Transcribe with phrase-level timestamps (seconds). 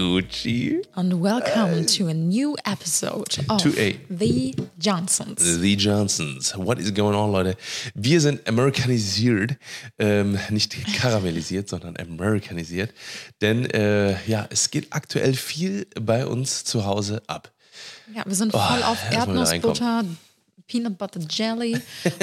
[0.00, 0.80] Gucci.
[0.96, 5.60] and welcome to a new episode of To a- The Johnsons.
[5.60, 6.54] The Johnsons.
[6.56, 7.54] What is going on, Leute?
[7.94, 9.56] Wir sind amerikanisiert,
[9.98, 12.94] ähm, nicht karamellisiert, sondern amerikanisiert.
[13.42, 17.52] Denn äh, ja, es geht aktuell viel bei uns zu Hause ab.
[18.14, 20.04] Ja, wir sind voll auf erst mal wieder Erdnussbutter,
[20.66, 21.76] Peanut Butter Jelly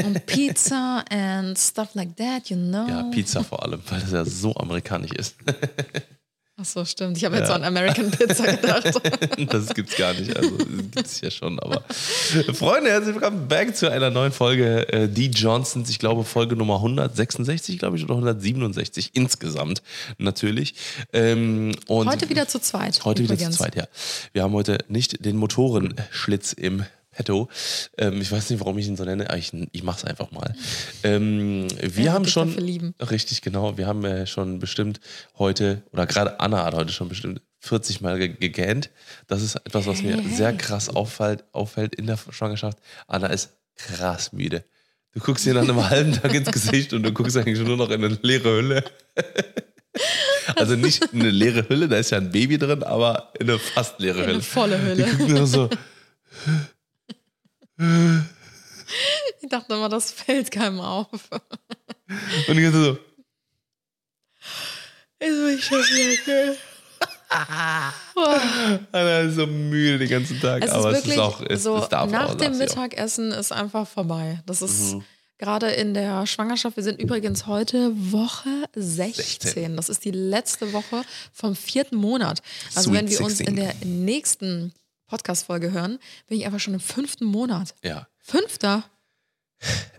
[0.04, 2.88] und Pizza and stuff like that, you know.
[2.88, 5.36] Ja, Pizza vor allem, weil das ja so amerikanisch ist.
[6.60, 7.18] Ach so, stimmt.
[7.18, 9.00] Ich habe jetzt so an American Pizza gedacht.
[9.52, 10.36] Das gibt's gar nicht.
[10.36, 11.84] Also das gibt's ja schon, aber.
[12.54, 15.88] Freunde, herzlich willkommen back zu einer neuen Folge äh, Die Johnsons.
[15.92, 19.84] Ich glaube, Folge Nummer 166, glaube ich, oder 167 insgesamt
[20.18, 20.74] natürlich.
[21.14, 23.06] Ähm, und Heute wieder zu zweit.
[23.06, 23.58] Heute wieder zu übrigens.
[23.58, 23.88] zweit, ja.
[24.34, 26.84] Wir haben heute nicht den Motorenschlitz im
[27.18, 27.50] Petto.
[27.98, 30.30] Ähm, ich weiß nicht, warum ich ihn so nenne, aber ich, ich mache es einfach
[30.32, 30.54] mal.
[31.04, 32.50] Ähm, wir Ja, haben schon.
[32.50, 32.94] dafür lieben.
[33.02, 33.76] Richtig, genau.
[33.78, 35.00] Wir haben äh, schon bestimmt
[35.40, 38.92] heute, oder gerade Anna hat heute schon bestimmt 40 Mal ge gegähnt.
[39.26, 42.78] Das ist etwas, was mir Hey, sehr krass auffällt, auffällt in der Schwangerschaft.
[43.08, 44.64] Anna ist krass müde.
[45.14, 47.90] Du guckst ihr nach einem halben Tag ins Gesicht und du guckst eigentlich nur noch
[47.90, 48.84] in eine leere Hülle.
[50.56, 54.00] Also nicht eine leere Hülle, da ist ja ein Baby drin, aber in eine fast
[54.00, 54.42] leere Eine Hülle.
[54.42, 55.18] volle Die Hülle.
[55.18, 55.70] gucken nur so,
[59.42, 61.08] Ich dachte immer, das fällt keinem auf.
[62.48, 62.98] und die ganze so,
[65.20, 66.56] Jetzt bin ich schon wieder
[67.30, 70.64] Anna ist so müde den ganzen Tag.
[70.64, 72.58] Es aber ist es ist auch, es, so, es darf nach auch, dem auch.
[72.58, 74.42] Mittagessen ist einfach vorbei.
[74.46, 75.04] Das ist Mhm.
[75.38, 76.78] gerade in der Schwangerschaft.
[76.78, 79.24] Wir sind übrigens heute Woche 16.
[79.42, 79.76] 16.
[79.76, 81.02] Das ist die letzte Woche
[81.34, 82.42] vom vierten Monat.
[82.76, 83.48] Also Sweet wenn wir uns 16.
[83.48, 84.74] in der nächsten
[85.08, 87.74] Podcast-Folge hören, bin ich einfach schon im fünften Monat.
[87.84, 88.84] Ja, Fünfter?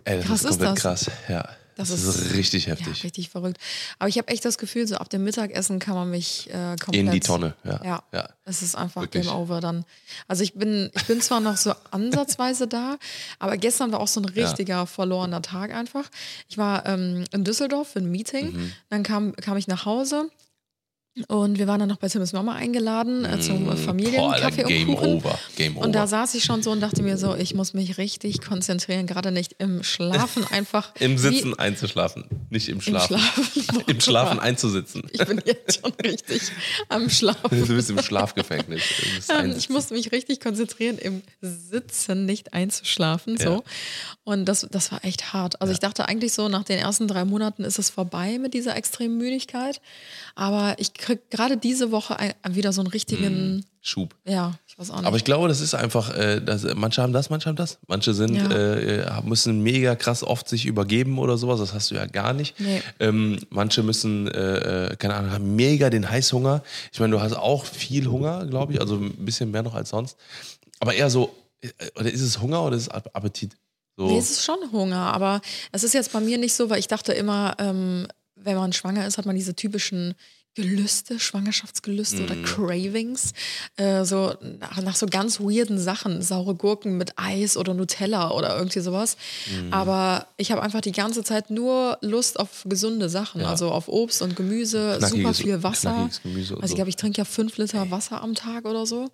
[0.04, 0.82] ey, das Krass ist ist komplett das.
[0.82, 1.10] krass.
[1.28, 3.02] Ja, Das das, ist- ist, richtig Ja, heftig.
[3.04, 3.58] richtig verrückt.
[3.98, 6.94] Aber ich habe echt das Gefühl, so ab dem Mittagessen kann man mich äh, komplett...
[6.94, 7.80] In die Tonne, ja.
[7.84, 8.02] Ja.
[8.12, 8.28] ja.
[8.44, 9.26] Es ist einfach Wirklich.
[9.26, 9.84] Game Over dann.
[10.28, 12.98] Also ich bin, ich bin zwar noch so ansatzweise da,
[13.38, 16.08] aber gestern war auch so ein richtiger verlorener Tag einfach.
[16.48, 18.72] Ich war ähm, in Düsseldorf für ein Meeting, Mhm.
[18.90, 20.30] dann kam, kam ich nach Hause
[21.26, 24.88] und wir waren dann noch bei Tims Mama eingeladen äh, zum Mm, Familienkaffee und Game
[24.94, 25.14] Kuchen.
[25.16, 25.38] over.
[25.56, 25.84] Game over.
[25.86, 29.06] Und da saß ich schon so und dachte mir so, ich muss mich richtig konzentrieren,
[29.06, 30.92] gerade nicht im Schlafen einfach.
[31.00, 33.18] Im wie- Sitzen einzuschlafen, nicht im Im Schlafen.
[33.18, 33.82] Schlafen.
[33.88, 35.02] Im Schlafen einzusitzen.
[35.12, 36.42] Ich bin jetzt schon richtig
[36.88, 37.66] am Schlafen.
[37.66, 38.82] Du bist im Schlafgefängnis.
[39.16, 43.36] Bist Ähm, ich musste mich richtig konzentrieren, im Sitzen nicht einzuschlafen.
[43.38, 43.44] So.
[43.50, 43.60] Ja.
[44.24, 45.60] Und das, das war echt hart.
[45.60, 48.76] Also ich dachte eigentlich so, nach den ersten drei Monaten ist es vorbei mit dieser
[48.76, 49.80] extremen Müdigkeit.
[50.34, 54.14] Aber ich krieg gerade diese Woche ein, wieder so einen richtigen, Schub.
[54.26, 55.06] ja, ich weiß auch nicht.
[55.06, 57.78] Aber ich glaube, das ist einfach, äh, das, manche haben das, manche haben das.
[57.86, 58.50] Manche sind, Ja.
[58.50, 61.60] äh, müssen mega krass oft sich übergeben oder sowas.
[61.60, 62.60] Das hast du ja gar nicht.
[62.60, 62.82] Nee.
[63.00, 66.62] Ähm, manche müssen, äh, äh, keine Ahnung, haben mega den Heißhunger.
[66.92, 69.88] Ich meine, du hast auch viel Hunger, glaube ich, also ein bisschen mehr noch als
[69.90, 70.16] sonst.
[70.80, 71.68] Aber eher so, äh,
[71.98, 73.56] oder ist es Hunger oder ist es Ap- Appetit?
[73.96, 74.06] So.
[74.08, 75.40] Nee, es ist schon Hunger, aber
[75.72, 79.04] es ist jetzt bei mir nicht so, weil ich dachte immer, ähm, wenn man schwanger
[79.06, 80.14] ist, hat man diese typischen
[80.54, 83.32] Gelüste, Schwangerschaftsgelüste oder Cravings,
[83.76, 88.56] äh, so nach, nach so ganz weirden Sachen, saure Gurken mit Eis oder Nutella oder
[88.58, 89.16] irgendwie sowas.
[89.70, 93.48] Aber ich habe einfach die ganze Zeit nur Lust auf gesunde Sachen, Ja.
[93.50, 96.10] also auf Obst und Gemüse, super viel Wasser.
[96.24, 99.10] Gemüse und also ich glaube, ich trinke ja fünf Liter Wasser am Tag oder so.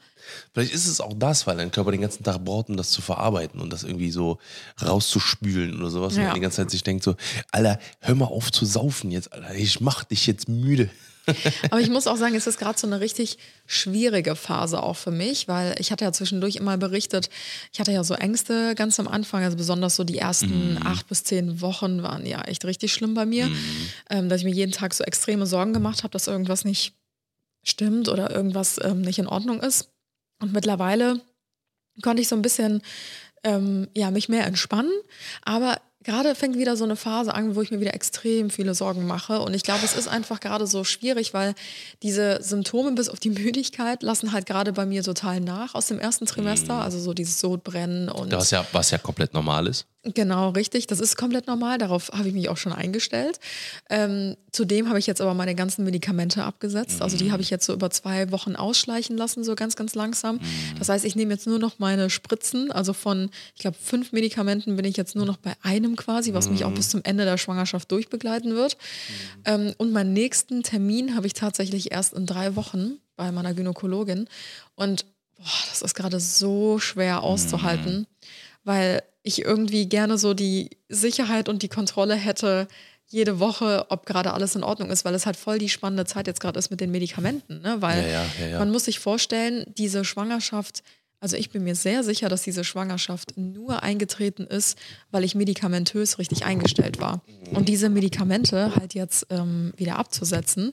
[0.54, 3.02] Vielleicht ist es auch das, weil dein Körper den ganzen Tag braucht, um das zu
[3.02, 4.38] verarbeiten und das irgendwie so
[4.82, 6.14] rauszuspülen oder sowas.
[6.14, 6.26] Und Ja.
[6.28, 7.16] man die ganze Zeit sich denkt so,
[7.52, 9.54] Alter, hör mal auf zu saufen jetzt, Alter.
[9.54, 10.88] Ich mach dich jetzt müde.
[11.70, 15.10] Aber ich muss auch sagen, es ist gerade so eine richtig schwierige Phase auch für
[15.10, 17.30] mich, weil ich hatte ja zwischendurch immer berichtet,
[17.72, 21.24] ich hatte ja so Ängste ganz am Anfang, also besonders so die ersten acht bis
[21.24, 23.50] zehn Wochen waren ja echt richtig schlimm bei mir,
[24.10, 26.94] ähm, dass ich mir jeden Tag so extreme Sorgen gemacht habe, dass irgendwas nicht
[27.62, 29.90] stimmt oder irgendwas ähm, nicht in Ordnung ist.
[30.40, 31.20] Und mittlerweile
[32.02, 32.82] konnte ich so ein bisschen
[33.44, 34.92] ähm, ja, mich mehr entspannen,
[35.42, 39.06] aber gerade fängt wieder so eine Phase an, wo ich mir wieder extrem viele Sorgen
[39.06, 39.40] mache.
[39.40, 41.54] Und ich glaube, es ist einfach gerade so schwierig, weil
[42.02, 45.98] diese Symptome bis auf die Müdigkeit lassen halt gerade bei mir total nach aus dem
[45.98, 46.74] ersten Trimester.
[46.74, 49.86] Also so dieses Sodbrennen und Was ja, was ja komplett normal ist.
[50.12, 50.86] Genau, richtig.
[50.86, 51.78] Das ist komplett normal.
[51.78, 53.40] Darauf habe ich mich auch schon eingestellt.
[53.88, 57.00] Ähm, zudem habe ich jetzt aber meine ganzen Medikamente abgesetzt.
[57.00, 60.40] Also die habe ich jetzt so über zwei Wochen ausschleichen lassen, so ganz, ganz langsam.
[60.78, 62.70] Das heißt, ich nehme jetzt nur noch meine Spritzen.
[62.70, 66.50] Also von, ich glaube, fünf Medikamenten bin ich jetzt nur noch bei einem quasi, was
[66.50, 68.76] mich auch bis zum Ende der Schwangerschaft durchbegleiten wird.
[69.46, 74.28] Ähm, und meinen nächsten Termin habe ich tatsächlich erst in drei Wochen bei meiner Gynäkologin.
[74.74, 75.06] Und
[75.38, 78.06] boah, das ist gerade so schwer auszuhalten, Mhm.
[78.64, 82.68] weil ich irgendwie gerne so die Sicherheit und die Kontrolle hätte,
[83.06, 86.26] jede Woche, ob gerade alles in Ordnung ist, weil es halt voll die spannende Zeit
[86.26, 87.60] jetzt gerade ist mit den Medikamenten.
[87.60, 87.76] Ne?
[87.80, 90.82] Weil Ja, ja, ja, man muss sich vorstellen, diese Schwangerschaft,
[91.20, 94.78] also ich bin mir sehr sicher, dass diese Schwangerschaft nur eingetreten ist,
[95.10, 97.22] weil ich medikamentös richtig eingestellt war.
[97.52, 100.72] Und diese Medikamente halt jetzt ähm, wieder abzusetzen,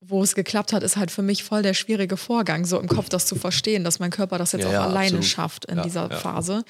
[0.00, 3.08] wo es geklappt hat, ist halt für mich voll der schwierige Vorgang, so im Kopf
[3.08, 5.24] das zu verstehen, dass mein Körper das jetzt auch alleine absolut.
[5.24, 6.10] schafft in dieser.
[6.10, 6.64] Phase.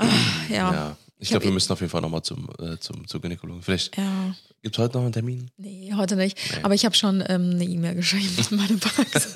[0.00, 0.06] Ah,
[0.48, 0.72] ja.
[0.72, 0.96] Ja.
[1.18, 3.62] Ich Ich glaube, wir müssen auf jeden Fall nochmal zum, äh, zum, zum Gynäkologen.
[3.62, 4.34] Vielleicht Ja.
[4.62, 5.50] gibt es heute noch einen Termin.
[5.58, 6.38] Nee, heute nicht.
[6.62, 9.28] Aber ich habe schon ähm, eine E-Mail geschrieben an meine Praxis.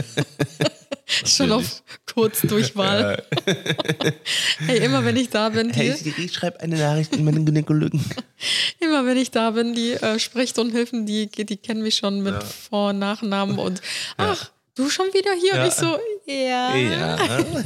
[1.36, 3.22] schon auf Kurzdurchwahl.
[4.66, 8.02] hey, immer wenn ich da bin, die, Siri, schreib eine Nachricht an meinen Gynäkologen.
[8.80, 12.90] immer wenn ich da bin, die äh, Sprechstundenhilfen, die, die kennen mich schon mit Vor-
[12.90, 13.82] und Nachnamen und
[14.16, 15.54] ach, du schon wieder hier?
[15.54, 15.62] Ja.
[15.62, 16.74] Und ich so, ja.
[16.76, 17.18] Ja.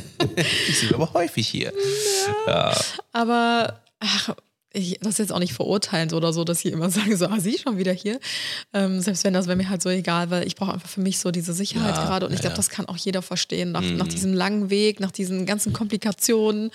[0.69, 1.73] Ich sehe aber häufig hier.
[2.47, 2.73] Ja.
[3.13, 4.35] Aber ach,
[4.73, 7.41] ich, das ist jetzt auch nicht verurteilend oder so, dass sie immer sagen, so, ah,
[7.41, 8.21] sie schon wieder hier.
[8.73, 11.19] Ähm, selbst wenn das wäre mir halt so egal, weil ich brauche einfach für mich
[11.19, 12.57] so diese Sicherheit Ja, gerade und ich ja, glaube, ja.
[12.57, 13.97] das kann auch jeder verstehen nach, Mhm.
[13.97, 16.71] nach diesem langen Weg, nach diesen ganzen Komplikationen.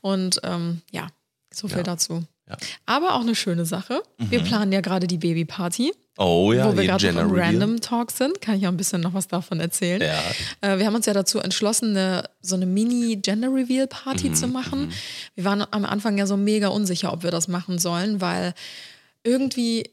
[0.00, 1.08] Und ähm, ja,
[1.52, 1.82] so viel Ja.
[1.82, 2.22] dazu.
[2.48, 2.56] Ja.
[2.86, 4.02] Aber auch eine schöne Sache.
[4.18, 7.40] Wir planen ja gerade die Babyparty, Oh ja, wo wir gerade im Reveal.
[7.46, 8.40] Random Talk sind.
[8.40, 10.00] Kann ich auch ein bisschen noch was davon erzählen.
[10.00, 10.22] Ja.
[10.60, 14.92] Äh, wir haben uns ja dazu entschlossen, eine, so eine Mini-Gender-Reveal-Party Mhm, zu machen.
[15.34, 18.54] Wir waren am Anfang ja so mega unsicher, ob wir das machen sollen, weil
[19.24, 19.90] irgendwie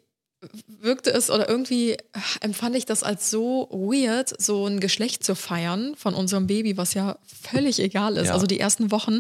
[0.68, 1.98] wirkte es oder irgendwie
[2.42, 6.94] empfand ich das als so weird, so ein Geschlecht zu feiern von unserem Baby, was
[6.94, 7.18] ja
[7.50, 8.28] völlig egal ist.
[8.28, 8.34] Ja.
[8.34, 9.20] Also die ersten Wochen,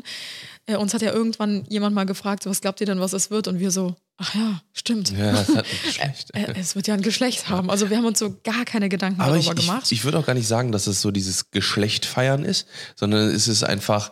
[0.66, 3.48] äh, uns hat ja irgendwann jemand mal gefragt, was glaubt ihr denn, was es wird?
[3.48, 5.12] Und wir so, ach ja, stimmt.
[5.12, 6.30] Ja, das hat ein Geschlecht.
[6.34, 7.70] Äh, Es wird ja ein Geschlecht haben.
[7.70, 9.92] Also wir haben uns so gar keine Gedanken Aber ich, darüber ich, gemacht.
[9.92, 13.48] ich würde auch gar nicht sagen, dass es so dieses Geschlecht feiern ist, sondern es
[13.48, 14.12] ist einfach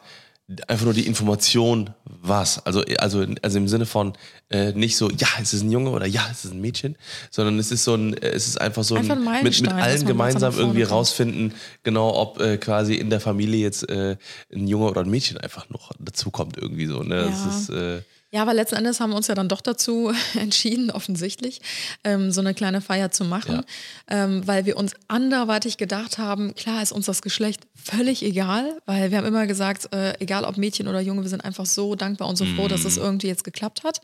[0.67, 2.65] einfach nur die Information, was.
[2.65, 4.13] Also, also, also im Sinne von
[4.49, 6.95] äh, nicht so, ja, es ist ein Junge oder ja, es ist ein Mädchen,
[7.29, 10.05] sondern es ist so ein, äh, es ist einfach so Einfach ein mit, mit allen
[10.05, 10.91] gemeinsam irgendwie kommt.
[10.91, 11.53] rausfinden,
[11.83, 14.17] genau, ob äh, quasi in der Familie jetzt äh,
[14.53, 17.03] ein Junge oder ein Mädchen einfach noch dazukommt irgendwie so.
[17.03, 17.29] Ne?
[17.29, 17.49] Das Ja.
[17.49, 18.01] ist, äh,
[18.31, 21.61] Ja, aber letzten Endes haben wir uns ja dann doch dazu entschieden, offensichtlich,
[22.03, 23.63] ähm, so eine kleine Feier zu machen,
[24.07, 29.09] ähm, weil wir uns anderweitig gedacht haben, klar ist uns das Geschlecht völlig egal, weil
[29.09, 32.27] wir haben immer gesagt, äh, egal ob Mädchen oder Junge, wir sind einfach so dankbar
[32.27, 33.99] und so froh, dass es irgendwie jetzt geklappt hat.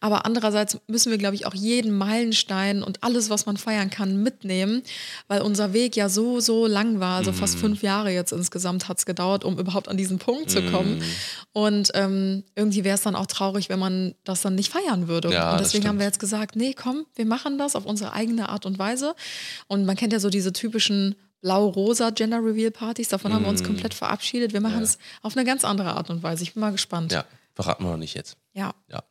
[0.00, 4.22] Aber andererseits müssen wir, glaube ich, auch jeden Meilenstein und alles, was man feiern kann,
[4.22, 4.82] mitnehmen,
[5.26, 8.98] weil unser Weg ja so, so lang war, also fast fünf Jahre jetzt insgesamt hat
[8.98, 11.02] es gedauert, um überhaupt an diesen Punkt zu kommen.
[11.52, 15.32] Und ähm, irgendwie wäre es dann auch traurig, wenn man das dann nicht feiern würde.
[15.32, 18.48] Ja, und deswegen haben wir jetzt gesagt, nee, komm, wir machen das auf unsere eigene
[18.48, 19.14] Art und Weise.
[19.66, 23.50] Und man kennt ja so diese typischen blau-rosa Gender Reveal Partys, davon haben wir Mm.
[23.56, 24.52] uns komplett verabschiedet.
[24.52, 26.42] Wir machen es auf eine ganz andere Art und Weise.
[26.42, 27.12] Ich bin mal gespannt.
[27.12, 27.24] ja,
[27.54, 28.36] verraten wir noch nicht jetzt.
[28.54, 28.72] ja.
[28.88, 29.02] Ja.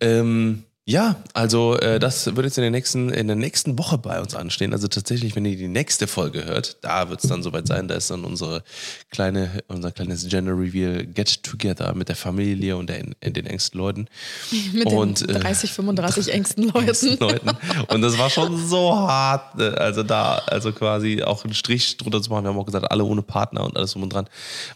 [0.00, 4.22] Ähm, ja, also äh, das wird jetzt in der, nächsten, in der nächsten Woche bei
[4.22, 4.72] uns anstehen.
[4.72, 7.88] Also tatsächlich, wenn ihr die nächste Folge hört, da wird es dann soweit sein.
[7.88, 8.62] Da ist dann unsere
[9.10, 14.08] kleine, unser kleines Gender Reveal Get Together mit der Familie und der, den engsten Leuten.
[14.72, 17.18] Mit Und, den äh, 30, 35 engsten Leuten.
[17.20, 17.50] Leuten.
[17.88, 19.58] Und das war schon so hart.
[19.58, 19.76] ne?
[19.76, 22.44] Also da, also quasi auch einen Strich drunter zu machen.
[22.44, 24.26] Wir haben auch gesagt, alle ohne Partner und alles drum und dran,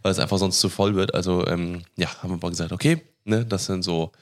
[0.03, 1.15] weil es einfach sonst zu voll wird.
[1.15, 4.13] Also ähm, ja, haben wir mal gesagt, okay, ne, das sind so,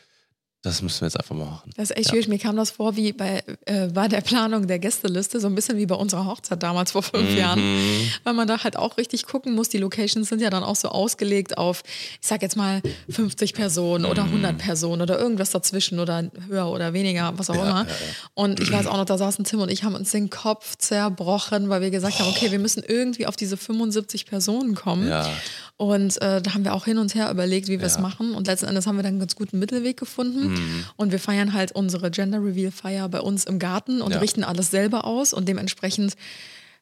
[0.63, 1.71] das müssen wir jetzt einfach mal machen.
[1.77, 2.29] Das ist echt schwierig.
[2.29, 5.79] Mir kam das vor wie bei, äh, bei der Planung der Gästeliste, so ein bisschen
[5.79, 7.17] wie bei unserer Hochzeit damals vor Mhm.
[7.17, 7.61] fünf Jahren.
[8.25, 9.71] Weil man da halt auch richtig gucken muss.
[9.71, 11.83] Die Locations sind ja dann auch so ausgelegt auf,
[12.21, 14.33] ich sag jetzt mal, 50 Personen oder Mhm.
[14.33, 17.87] 100 Personen oder irgendwas dazwischen oder höher oder weniger, was auch immer.
[18.35, 21.71] Und ich weiß auch noch, da saßen Tim und ich haben uns den Kopf zerbrochen,
[21.71, 25.09] weil wir gesagt haben, okay, wir müssen irgendwie auf diese 75 Personen kommen.
[25.81, 28.03] Und äh, da haben wir auch hin und her überlegt, wie wir es Ja.
[28.03, 28.35] machen.
[28.35, 30.53] Und letzten Endes haben wir dann einen ganz guten Mittelweg gefunden.
[30.97, 34.19] Und wir feiern halt unsere Gender Reveal Feier bei uns im Garten und Ja.
[34.19, 35.33] richten alles selber aus.
[35.33, 36.17] Und dementsprechend,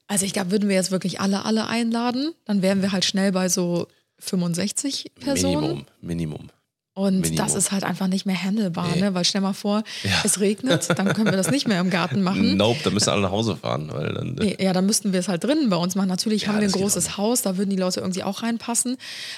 [0.09, 3.31] also ich glaube, würden wir jetzt wirklich alle, alle einladen, dann wären wir halt schnell
[3.31, 3.87] bei so
[4.19, 5.61] 65 Personen.
[5.61, 6.49] Minimum, Minimum.
[6.99, 7.37] Und Minimum.
[7.37, 9.01] das ist halt einfach nicht mehr handelbar, Nee.
[9.03, 9.15] ne?
[9.15, 10.11] Weil stell mal vor, Ja.
[10.25, 12.57] es regnet, dann können wir das nicht mehr im Garten machen.
[12.57, 14.35] Nope, da müssen alle nach Hause fahren, weil dann.
[14.35, 16.09] Nee, ja, dann müssten wir es halt drinnen bei uns machen.
[16.09, 18.97] Natürlich Ja, haben wir ein großes Haus, da würden die Leute irgendwie auch reinpassen.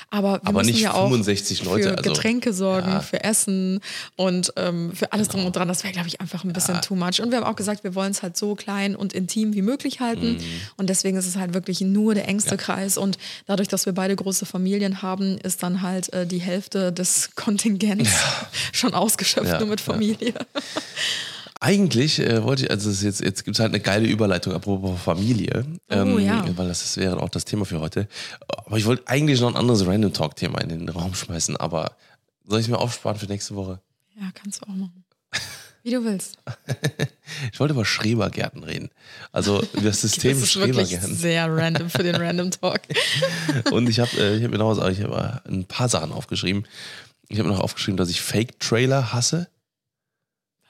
[0.08, 3.00] Aber wir Aber müssen nicht ja auch 65 Leute, für also- Getränke sorgen, Ja.
[3.00, 3.80] für Essen
[4.16, 5.68] und ähm, für alles drum und dran.
[5.68, 7.20] Das wäre, glaube ich, einfach ein bisschen too much.
[7.20, 10.00] Und wir haben auch gesagt, wir wollen es halt so klein und intim wie möglich
[10.00, 10.34] halten.
[10.36, 10.40] Mhm.
[10.78, 12.96] Und deswegen ist es halt wirklich nur der engste Kreis.
[12.96, 17.30] Und dadurch, dass wir beide große Familien haben, ist dann halt äh, die Hälfte des
[17.50, 18.10] Kontingents
[18.72, 19.86] schon ausgeschöpft, Ja, nur mit ja.
[19.92, 20.34] Familie.
[21.62, 25.66] Eigentlich äh, wollte ich, also jetzt, jetzt gibt es halt eine geile Überleitung, apropos Familie.
[25.90, 26.42] Oh, ja.
[26.56, 28.08] Weil das ist, wäre auch das Thema für heute.
[28.48, 31.96] Aber ich wollte eigentlich noch ein anderes Random Talk-Thema in den Raum schmeißen, aber
[32.46, 33.80] soll ich es mir aufsparen für nächste Woche?
[34.18, 35.04] Ja, kannst du auch machen.
[35.82, 36.38] Wie du willst.
[37.52, 38.90] Ich wollte über Schrebergärten reden.
[39.32, 41.14] Also das System Das ist wirklich Schrebergärten.
[41.16, 42.80] sehr random für den Random Talk.
[43.70, 46.10] Und ich habe äh, ich hab mir noch was, ich hab äh, ein paar Sachen
[46.12, 46.64] aufgeschrieben.
[47.30, 49.48] Ich habe noch aufgeschrieben, dass ich Fake-Trailer hasse.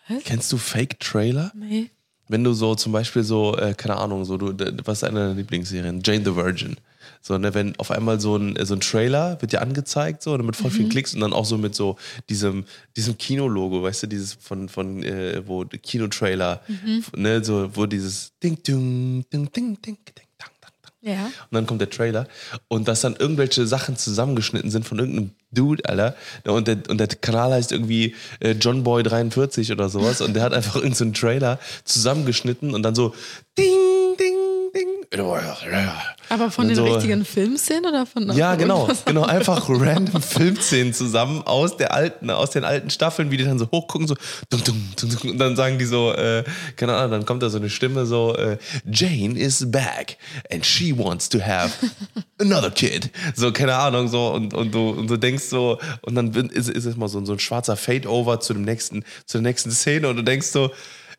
[0.09, 0.23] Was?
[0.25, 1.53] Kennst du Fake-Trailer?
[1.55, 1.91] Nee.
[2.29, 5.35] Wenn du so zum Beispiel so, äh, keine Ahnung, so du, was ist eine deiner
[5.35, 6.03] Lieblingsserien?
[6.05, 6.77] Jane the Virgin.
[7.23, 10.55] So, ne, wenn auf einmal so ein, so ein Trailer wird dir angezeigt, so, mit
[10.55, 11.97] voll vielen Klicks und dann auch so mit so
[12.29, 12.65] diesem,
[12.97, 16.63] diesem Kino-Logo, weißt du, dieses von, von äh, wo Kinotrailer,
[17.17, 20.27] ne, so, wo dieses Ding, Ding, Ding, Ding, Ding, Ding.
[21.03, 21.27] Ja.
[21.27, 22.27] Und dann kommt der Trailer
[22.69, 26.15] und dass dann irgendwelche Sachen zusammengeschnitten sind von irgendeinem Dude, Alter.
[26.45, 30.21] Und der, und der Kanal heißt irgendwie äh, John Boy 43 oder sowas.
[30.21, 33.15] Und der hat einfach irgendeinen so Trailer zusammengeschnitten und dann so
[33.59, 33.90] Ding.
[36.31, 41.43] Aber von den so- richtigen Filmszenen oder von Ja, genau, genau, einfach random Filmszenen zusammen
[41.43, 44.15] aus der alten, aus den alten Staffeln, wie die dann so hochgucken, so
[44.49, 46.45] dum, dum, dum, und dann sagen die so, äh,
[46.77, 48.59] keine Ahnung, dann kommt da so eine Stimme so, äh,
[48.91, 50.17] Jane is back
[50.53, 51.73] and she wants to have
[52.39, 53.11] another kid.
[53.35, 56.85] So, keine Ahnung, so und, und du und du denkst so, und dann ist, ist
[56.85, 60.23] es mal so, so ein schwarzer Fade-Over zu dem nächsten, zur nächsten Szene und du
[60.23, 60.71] denkst so,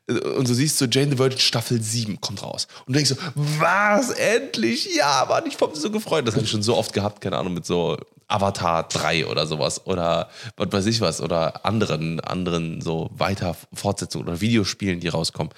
[0.08, 2.67] und du siehst so, Jane the Virgin Staffel 7 kommt raus.
[2.86, 4.96] Und du denkst so, was, endlich?
[4.96, 6.27] Ja, Mann, ich hab mich so gefreut.
[6.27, 9.86] Das habe ich schon so oft gehabt, keine Ahnung, mit so Avatar 3 oder sowas.
[9.86, 11.22] Oder was weiß ich was.
[11.22, 15.53] Oder anderen, anderen so weiter Fortsetzungen oder Videospielen, die rauskommen.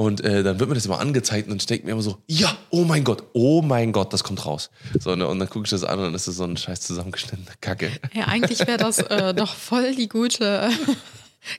[0.00, 2.56] Und äh, dann wird mir das immer angezeigt und ich denke mir immer so, ja,
[2.70, 4.70] oh mein Gott, oh mein Gott, das kommt raus.
[4.98, 6.80] So, ne, und dann gucke ich das an und dann ist das so ein scheiß
[6.80, 7.90] zusammengeschnittene Kacke.
[8.14, 10.94] Ja, eigentlich wäre das äh, doch voll die gute äh,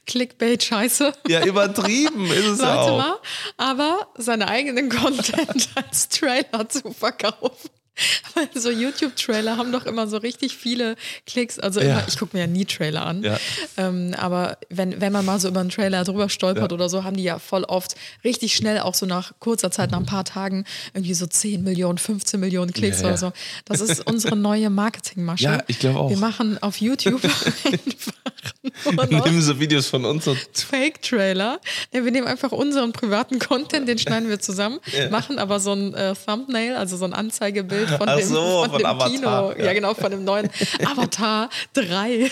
[0.08, 1.14] Clickbait-Scheiße.
[1.28, 2.98] Ja, übertrieben ist es Warte auch.
[2.98, 3.20] mal,
[3.58, 7.70] aber seine eigenen Content als Trailer zu verkaufen.
[8.56, 10.96] So YouTube-Trailer haben doch immer so richtig viele
[11.28, 11.60] Klicks.
[11.60, 11.92] Also Ja.
[12.00, 13.24] immer, ich gucke mir ja nie Trailer an.
[13.24, 13.38] Ja.
[13.78, 16.76] Ähm, aber wenn, wenn man mal so über einen Trailer drüber stolpert Ja.
[16.76, 20.00] oder so, haben die ja voll oft richtig schnell, auch so nach kurzer Zeit, nach
[20.00, 23.10] ein paar Tagen, irgendwie so 10 Millionen, 15 Millionen Klicks Ja, ja.
[23.10, 23.34] oder so.
[23.66, 25.44] Das ist unsere neue Marketingmasche.
[25.44, 26.10] Ja, ich glaube auch.
[26.10, 27.22] Wir machen auf YouTube
[28.86, 31.60] einfach nur Nimm so Videos von uns Fake-Trailer.
[31.94, 34.80] Ja, wir nehmen einfach unseren privaten Content, den schneiden wir zusammen,
[35.10, 38.70] machen aber so ein äh, Thumbnail, also so ein Anzeigebild von Ach dem, so, von
[38.72, 39.52] von dem Avatar, Kino.
[39.58, 39.66] ja.
[39.66, 39.74] Ja.
[39.74, 40.50] genau, von dem neuen
[40.86, 42.32] Avatar 3.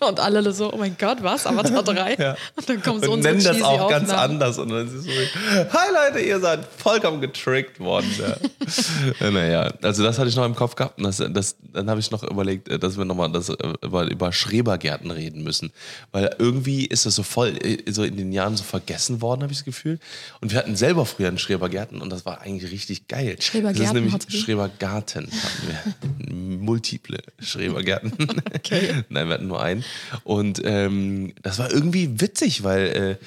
[0.00, 1.46] Und alle so, oh mein Gott, was?
[1.46, 2.14] Avatar 3?
[2.14, 2.36] Ja.
[2.56, 4.32] Und dann kommen so und nennen das auch ganz Aufnahmen.
[4.32, 4.58] anders.
[4.58, 8.10] Und dann ist es so, hi Leute, ihr seid vollkommen getrickt worden.
[9.20, 9.30] Ja.
[9.30, 10.98] naja, also das hatte ich noch im Kopf gehabt.
[10.98, 14.04] Und das, das, dann habe ich noch überlegt, äh, dass wir nochmal das, äh, über,
[14.10, 15.72] über Schrebergärten reden müssen.
[16.12, 19.52] Weil irgendwie ist das so voll, äh, so in den Jahren so vergessen worden, habe
[19.52, 19.98] ich das Gefühl.
[20.40, 23.36] Und wir hatten selber früher einen Schrebergärten und das war eigentlich richtig geil.
[23.40, 24.40] Schrebergärten Das ist nämlich ihr?
[24.74, 26.34] Schrebergarten hatten wir.
[26.34, 28.12] Multiple Schrebergärten.
[28.54, 29.04] Okay.
[29.08, 29.84] Nein, wir hatten nur einen.
[30.24, 32.86] Und ähm, das war irgendwie witzig, weil
[33.20, 33.24] äh,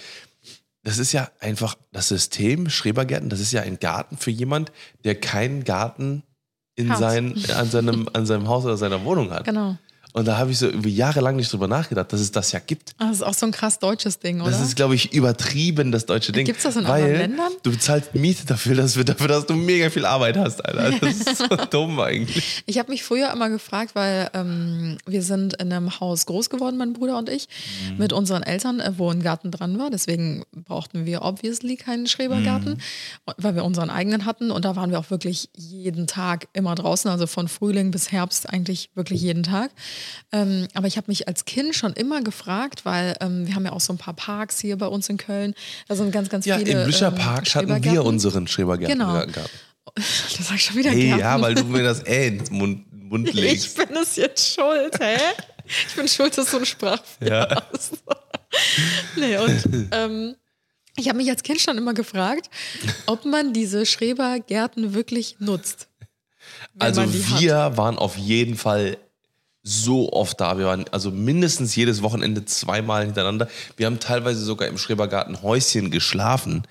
[0.84, 4.72] das ist ja einfach das System Schrebergärten, das ist ja ein Garten für jemand,
[5.04, 6.24] der keinen Garten
[6.76, 9.46] in sein, an, seinem, an seinem Haus oder seiner Wohnung hat.
[9.46, 9.78] Genau.
[10.18, 12.96] Und da habe ich so irgendwie jahrelang nicht drüber nachgedacht, dass es das ja gibt.
[12.98, 14.50] Ah, Das ist auch so ein krass deutsches Ding, oder?
[14.50, 16.46] Das ist, glaube ich, übertrieben, das deutsche Ding.
[16.46, 17.52] Gibt's das in weil anderen Ländern?
[17.62, 20.98] Du bezahlst Miete dafür, dass, dafür, dass du mega viel Arbeit hast, Alter.
[21.00, 22.64] Das ist so dumm eigentlich.
[22.66, 26.78] Ich habe mich früher immer gefragt, weil ähm, wir sind in einem Haus groß geworden,
[26.78, 27.48] mein Bruder und ich,
[27.92, 27.98] Mhm.
[27.98, 29.92] mit unseren Eltern, äh, wo ein Garten dran war.
[29.92, 33.34] Deswegen brauchten wir obviously keinen Schrebergarten, Mhm.
[33.38, 34.50] weil wir unseren eigenen hatten.
[34.50, 38.50] Und da waren wir auch wirklich jeden Tag immer draußen, also von Frühling bis Herbst
[38.50, 39.70] eigentlich wirklich jeden Tag.
[40.32, 43.72] Ähm, aber ich habe mich als Kind schon immer gefragt, weil ähm, wir haben ja
[43.72, 45.54] auch so ein paar Parks hier bei uns in Köln.
[45.88, 46.72] Da sind ganz, ganz Ja, viele.
[46.72, 48.08] im Blücher ähm, Park hatten wir Schrebergärten.
[48.08, 49.14] unseren Schrebergarten Genau.
[49.26, 49.50] gehabt.
[49.96, 51.20] Das sag ich schon wieder Hey, Gärten.
[51.22, 53.78] ja, weil du mir das äh ins Mund, Mund Ich legst.
[53.78, 55.18] bin es jetzt schuld, hä?
[55.88, 57.64] Ich bin schuld, dass du ein Sprachfehler Ja.
[59.16, 60.36] nee, und ähm,
[60.98, 62.50] ich habe mich als Kind schon immer gefragt,
[63.06, 65.88] ob man diese Schrebergärten wirklich nutzt.
[66.80, 67.42] Also die hat.
[67.42, 68.98] wir waren auf jeden Fall
[69.68, 70.58] so oft da.
[70.58, 73.50] Wir waren also mindestens jedes Wochenende zweimal hintereinander.
[73.76, 76.64] Wir haben teilweise sogar im Schrebergarten Häuschen geschlafen.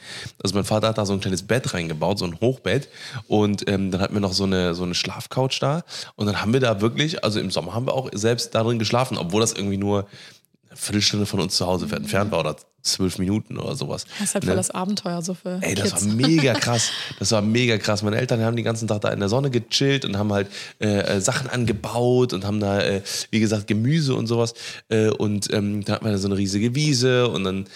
[0.43, 2.88] Also mein Vater hat da so ein kleines Bett reingebaut, so ein Hochbett.
[3.29, 5.85] Und ähm, dann hatten wir noch so eine, so eine Schlafcouch da.
[6.15, 9.19] Und dann haben wir da wirklich, also im Sommer haben wir auch selbst darin geschlafen,
[9.19, 10.07] obwohl das irgendwie nur
[10.76, 14.04] Viertelstunde von uns zu Hause entfernt war oder zwölf Minuten oder sowas.
[14.21, 14.50] Das ist halt Ne?
[14.50, 16.06] voll das Abenteuer so für Ey, das Kids.
[16.06, 16.90] war mega krass.
[17.18, 18.02] Das war mega krass.
[18.04, 20.49] Meine Eltern haben den ganzen Tag da in der Sonne gechillt und haben halt
[20.80, 23.02] äh, äh, Sachen angebaut und haben da, äh,
[23.33, 24.54] wie gesagt, Gemüse und sowas.
[24.88, 27.66] Äh, und ähm, da hatten wir so eine riesige Wiese und dann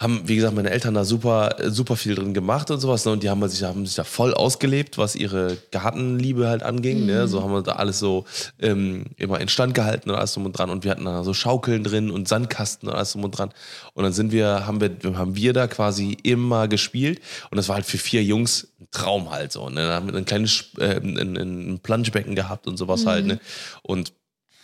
[0.00, 3.04] haben, wie gesagt, meine Eltern da super, super viel drin gemacht und sowas.
[3.04, 3.12] Ne?
[3.12, 7.04] Und die haben sich, haben sich da voll ausgelebt, was ihre Gartenliebe halt anging.
[7.04, 7.28] Ne?
[7.28, 8.24] So haben wir da alles so
[8.58, 10.70] ähm, immer instand gehalten und alles drum und dran.
[10.70, 13.50] Und wir hatten da so Schaukeln drin und Sandkasten und alles drum und dran.
[13.92, 17.20] Und dann sind wir, haben wir, haben wir da quasi immer gespielt.
[17.50, 19.68] Und das war halt für vier Jungs ein Traum halt so.
[19.68, 19.86] Ne?
[19.86, 23.26] Da haben wir ein kleines äh, ein, ein Planschbecken gehabt und sowas halt.
[23.26, 23.38] Ne?
[23.82, 24.14] Und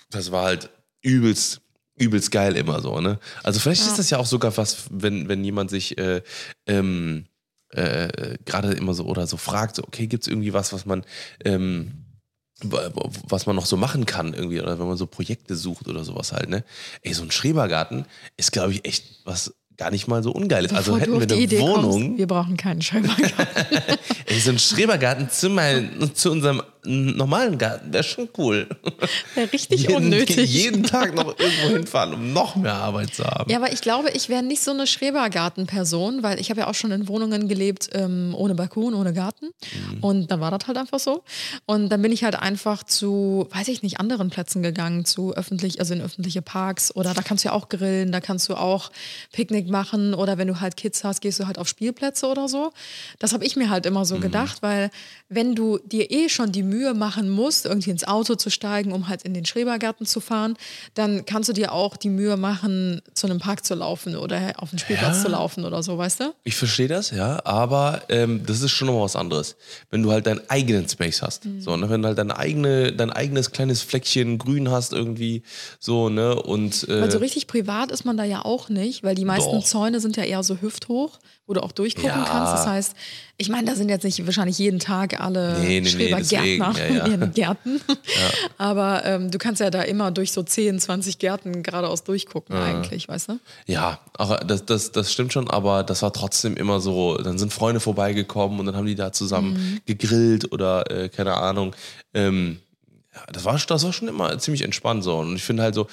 [0.09, 0.71] das war halt
[1.02, 1.61] übelst
[1.99, 3.19] übelst geil immer so, ne?
[3.43, 3.88] Also vielleicht Ja.
[3.88, 6.23] ist das ja auch sogar was, wenn, wenn jemand sich äh,
[6.67, 7.26] ähm,
[7.71, 11.05] äh, gerade immer so oder so fragt, so, okay, gibt es irgendwie was, was man
[11.45, 12.05] ähm,
[12.62, 15.88] wa- wa- was man noch so machen kann irgendwie oder wenn man so Projekte sucht
[15.88, 16.65] oder sowas halt, ne?
[17.03, 20.73] Ey, so ein Schrebergarten ist, glaube ich, echt was gar nicht mal so ungeil ist.
[20.75, 23.99] Also hätten wir eine Idee Wohnung, Kommst, wir brauchen keinen Schrebergarten.
[24.26, 28.66] ey, so ein Schrebergarten zu, mein, zu unserem normalen Garten, wäre schon cool.
[29.35, 30.50] Wäre richtig jeden, unnötig.
[30.52, 33.50] jeden Tag noch irgendwo hinfahren, um noch mehr Arbeit zu haben.
[33.50, 36.75] Ja, aber ich glaube, ich wäre nicht so eine Schrebergartenperson, weil ich habe ja auch
[36.75, 39.47] schon in Wohnungen gelebt ähm, ohne Balkon, ohne Garten.
[39.47, 39.99] Mhm.
[40.05, 41.23] Und dann war das halt einfach so.
[41.66, 45.81] Und dann bin ich halt einfach zu, weiß ich nicht, anderen Plätzen gegangen, zu öffentlich,
[45.81, 48.90] also in öffentliche Parks oder da kannst du ja auch grillen, da kannst du auch
[49.33, 52.73] Picknick machen oder wenn du halt Kids hast, gehst du halt auf Spielplätze oder so.
[53.19, 54.05] Das habe ich mir halt immer Mhm.
[54.05, 54.90] so gedacht, weil
[55.28, 59.09] wenn du dir eh schon die Mühe machen musst, irgendwie ins Auto zu steigen, um
[59.09, 60.56] halt in den Schrebergarten zu fahren,
[60.95, 64.71] dann kannst du dir auch die Mühe machen, zu einem Park zu laufen oder auf
[64.71, 65.23] den Spielplatz Ja.
[65.25, 66.35] zu laufen oder so, weißt du?
[66.45, 69.56] Ich verstehe das, ja, aber ähm, das ist schon noch mal was anderes.
[69.90, 71.61] Wenn du halt deinen eigenen Space hast, Mhm.
[71.61, 71.90] so, ne?
[71.90, 75.42] wenn du halt deine eigene, dein eigenes kleines Fleckchen grün hast irgendwie,
[75.80, 79.14] so, ne, und äh, Weil so richtig privat ist man da ja auch nicht, weil
[79.16, 79.64] die meisten Doch.
[79.64, 82.25] Zäune sind ja eher so hüfthoch, wo du auch durchgucken Ja.
[82.25, 82.53] kannst.
[82.55, 82.97] Das heißt,
[83.37, 86.95] ich meine, da sind jetzt nicht wahrscheinlich jeden Tag alle Nee, nee, nee, Schrebergärtner deswegen,
[86.97, 87.05] ja, ja.
[87.07, 87.81] in ihren Gärten.
[88.59, 93.09] Aber ähm, du kannst ja da immer durch so 10, 20 Gärten geradeaus durchgucken eigentlich,
[93.09, 93.38] weißt du?
[93.67, 97.52] ja, aber das, das, das stimmt schon, aber das war trotzdem immer so, dann sind
[97.52, 99.80] Freunde vorbeigekommen und dann haben die da zusammen Mhm.
[99.87, 101.75] gegrillt oder, äh, keine Ahnung,
[102.15, 102.59] ähm,
[103.32, 105.87] das war, das war schon immer ziemlich entspannt so und ich finde halt so,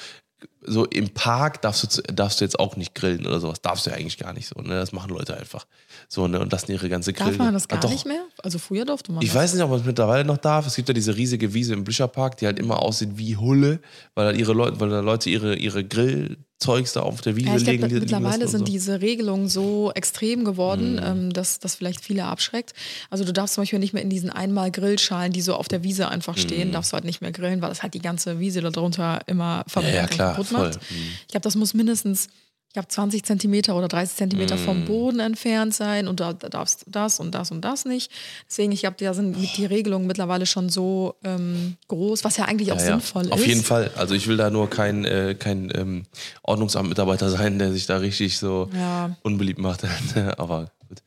[0.65, 3.61] so im Park darfst du, darfst du jetzt auch nicht grillen oder sowas.
[3.61, 4.61] Darfst du ja eigentlich gar nicht so.
[4.61, 4.69] Ne?
[4.75, 5.65] Das machen Leute einfach.
[6.09, 6.39] So, ne?
[6.39, 7.27] Und lassen ihre ganze Grill.
[7.27, 7.89] Darf man das Ah, gar doch.
[7.91, 8.23] nicht mehr?
[8.41, 9.35] Also früher durfte man Ich das.
[9.37, 10.65] weiß nicht, ob man es mittlerweile noch darf.
[10.67, 13.79] Es gibt ja diese riesige Wiese im Blücherpark, die halt immer aussieht wie Hulle,
[14.15, 17.55] weil da ihre Leute, weil da Leute ihre, ihre Grillzeugs da auf der Wiese Ja,
[17.55, 17.77] ich legen.
[17.79, 18.65] glaube, liegen mittlerweile sind so.
[18.65, 21.03] diese Regelungen so extrem geworden, Mhm.
[21.03, 22.73] ähm, dass das vielleicht viele abschreckt.
[23.09, 25.83] Also du darfst zum Beispiel nicht mehr in diesen einmal Grillschalen, die so auf der
[25.83, 28.61] Wiese einfach stehen, darfst du halt nicht mehr grillen, weil das halt die ganze Wiese
[28.61, 29.95] darunter immer verbrennt Mhm.
[29.97, 30.35] ja, und klar.
[30.53, 30.75] Macht.
[30.91, 30.97] Mhm.
[31.21, 32.29] Ich glaube, das muss mindestens
[32.69, 34.59] ich glaube, 20 Zentimeter oder 30 Zentimeter Mhm.
[34.61, 38.11] vom Boden entfernt sein und da, da darfst du das und das und das nicht.
[38.49, 42.71] Deswegen, ich glaube, da sind die Regelungen mittlerweile schon so ähm, groß, was ja eigentlich
[42.71, 42.91] auch Ja, ja.
[42.93, 43.45] sinnvoll Auf ist.
[43.45, 43.91] jeden Fall.
[43.95, 46.05] Also ich will da nur kein, äh, kein ähm,
[46.41, 49.15] Ordnungsamtmitarbeiter sein, der sich da richtig so Ja.
[49.21, 49.83] unbeliebt macht.
[50.39, 51.03] Aber gut.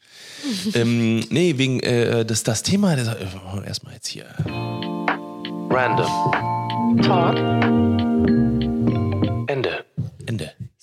[0.76, 3.26] ähm, nee, wegen äh, das, das Thema, das, äh,
[3.66, 4.26] erstmal jetzt hier.
[5.68, 6.06] Random.
[7.02, 7.75] Talk.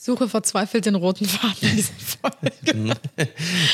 [0.04, 2.96] Suche verzweifelt den roten Faden in dieser Folge.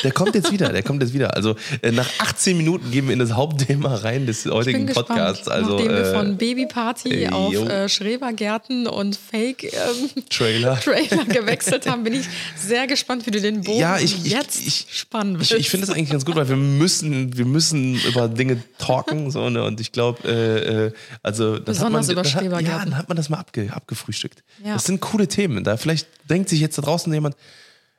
[0.04, 1.34] Der kommt jetzt wieder, der kommt jetzt wieder.
[1.34, 5.44] Also äh, nach 18 Minuten gehen wir in das Hauptthema rein des Ich heutigen Podcasts.
[5.46, 5.48] gespannt.
[5.64, 11.24] Also Nachdem wir äh, von Babyparty äh, auf äh, Schrebergärten und Fake-Trailer Trailer.
[11.24, 14.86] gewechselt haben, bin ich sehr gespannt, wie du den Bogen Ja, ich- ich- jetzt ich-
[14.92, 15.60] spannen Ich, willst.
[15.60, 19.30] ich finde das eigentlich ganz gut, weil wir müssen, wir müssen über Dinge talken.
[19.30, 19.64] So, ne?
[19.64, 22.90] Und ich glaube, äh, äh, also das Besonders hat man, über das hat, Ja, Schrebergärten.
[22.90, 24.42] dann hat man das mal abge, abgefrühstückt.
[24.64, 24.74] Ja.
[24.74, 25.64] Das sind coole Themen.
[25.64, 27.36] Da vielleicht denkt sich jetzt da draußen jemand,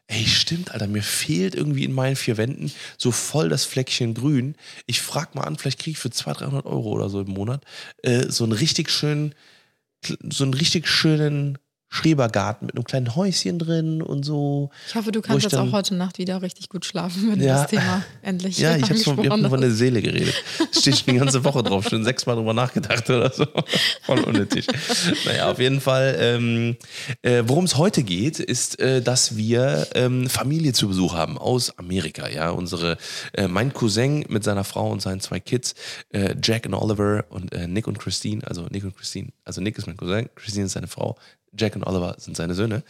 [0.08, 4.56] ey, stimmt, Alter, mir fehlt irgendwie in meinen vier Wänden so voll das Fleckchen grün.
[4.86, 7.64] Ich frag mal an, vielleicht kriege ich für 200, 300 Euro oder so im Monat
[8.04, 9.34] äh, so einen richtig schönen,
[10.30, 11.58] so einen richtig schönen
[11.94, 14.70] Schrebergarten mit einem kleinen Häuschen drin und so.
[14.88, 17.62] Ich hoffe, du kannst jetzt dann- auch heute Nacht wieder richtig gut schlafen, wenn Ja.
[17.62, 19.72] das Thema endlich Ja, ich habe ich hab von der.
[19.72, 20.34] Seele geredet.
[20.72, 23.46] Steht schon die ganze Woche drauf, schon sechsmal drüber nachgedacht oder so.
[24.04, 24.68] Voll unnötig.
[25.26, 26.16] naja, auf jeden Fall.
[26.18, 26.78] Ähm,
[27.24, 31.78] äh, Worum es heute geht, ist, äh, dass wir ähm, Familie zu Besuch haben aus
[31.78, 32.30] Amerika.
[32.30, 32.98] Ja, unsere,
[33.34, 35.76] äh, mein Cousin mit seiner Frau und seinen zwei Kids,
[36.14, 38.42] äh, Jack und Oliver und äh, Nick und Christine.
[38.48, 39.30] Also Nick und Christine.
[39.44, 41.18] Also Nick ist mein Cousin, Christine ist seine Frau.
[41.58, 42.84] Jack und Oliver sind seine Söhne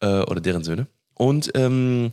[0.00, 0.86] äh, oder deren Söhne.
[1.14, 2.12] Und ähm,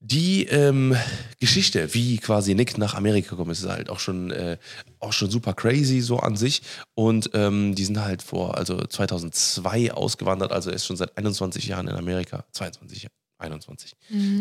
[0.00, 0.96] die ähm,
[1.40, 4.56] Geschichte, wie quasi Nick nach Amerika gekommen ist, ist halt auch schon, äh,
[5.00, 6.62] auch schon super crazy so an sich.
[6.94, 11.88] Und ähm, die sind halt vor, also 2002 ausgewandert, also ist schon seit 21 Jahren
[11.88, 12.44] in Amerika.
[12.52, 13.17] 22 Jahre.
[13.38, 13.94] 21.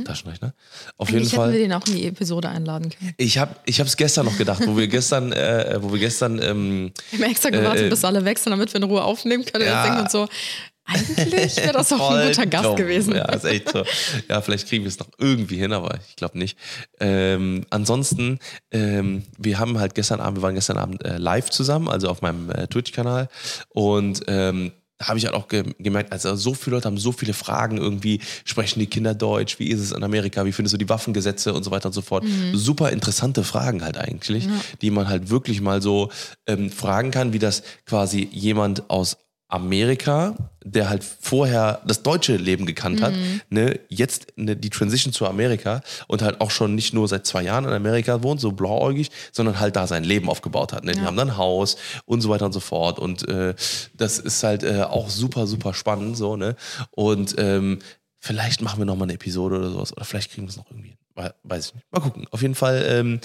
[0.06, 0.54] Taschenrechner.
[0.98, 1.28] Auf jeden Mhm.
[1.28, 1.52] Eigentlich hätten wir Fall.
[1.54, 3.14] den auch in die Episode einladen können.
[3.18, 6.92] Ich habe ich es gestern noch gedacht, wo wir gestern, äh, wo wir gestern ähm,
[7.12, 9.66] Wir haben extra gewartet, Äh, bis alle weg sind, damit wir in Ruhe aufnehmen können.
[9.66, 9.84] ja.
[9.84, 10.28] Denken wir uns so,
[10.90, 12.76] Eigentlich wäre das auch ein guter Gast dumm.
[12.78, 13.14] gewesen.
[13.14, 13.84] Ja, ist echt so.
[14.30, 16.58] Ja, vielleicht kriegen wir es noch irgendwie hin, aber ich glaube nicht.
[17.02, 18.40] Ähm, ansonsten,
[18.72, 22.22] ähm, wir haben halt gestern Abend, wir waren gestern Abend äh, live zusammen, also auf
[22.22, 23.28] meinem äh, Twitch-Kanal
[23.70, 27.12] und ähm, da habe ich halt auch ge gemerkt, also so viele Leute haben so
[27.12, 30.78] viele Fragen irgendwie, sprechen die Kinder Deutsch, wie ist es in Amerika, wie findest du
[30.78, 32.24] die Waffengesetze und so weiter und so fort.
[32.54, 34.48] Super interessante Fragen halt eigentlich,
[34.82, 36.10] die man halt wirklich mal so
[36.48, 39.18] ähm, fragen kann, wie das quasi jemand aus
[39.50, 43.14] Amerika, der halt vorher das deutsche Leben gekannt hat,
[43.50, 47.44] ne, jetzt ne, die Transition zu Amerika und halt auch schon nicht nur seit zwei
[47.44, 50.84] Jahren in Amerika wohnt, so blauäugig, sondern halt da sein Leben aufgebaut hat.
[50.84, 50.92] Ne?
[50.92, 53.00] Die haben dann ein Haus und so weiter und so fort.
[53.00, 53.56] Und äh,
[53.96, 56.56] das ist halt äh, auch super, super spannend so, ne?
[56.92, 57.80] Und ähm,
[58.20, 59.96] vielleicht machen wir noch mal eine Episode oder sowas.
[59.96, 60.98] Oder vielleicht kriegen wir es noch irgendwie
[61.44, 61.92] Weiß ich nicht.
[61.92, 62.28] Mal gucken.
[62.32, 63.20] Auf jeden Fall ähm,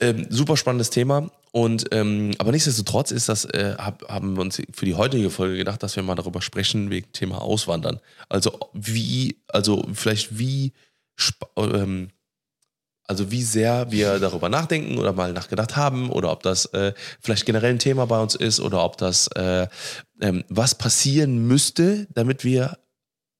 [0.00, 1.30] ähm, super spannendes Thema.
[1.52, 5.56] Und ähm, aber nichtsdestotrotz ist das, äh, hab, haben wir uns für die heutige Folge
[5.56, 8.00] gedacht, dass wir mal darüber sprechen wegen Thema Auswandern.
[8.28, 10.72] Also wie, also vielleicht wie,
[11.56, 12.10] ähm,
[13.04, 17.46] also wie sehr wir darüber nachdenken oder mal nachgedacht haben oder ob das äh, vielleicht
[17.46, 19.66] generell ein Thema bei uns ist oder ob das äh,
[20.20, 22.78] ähm, was passieren müsste, damit wir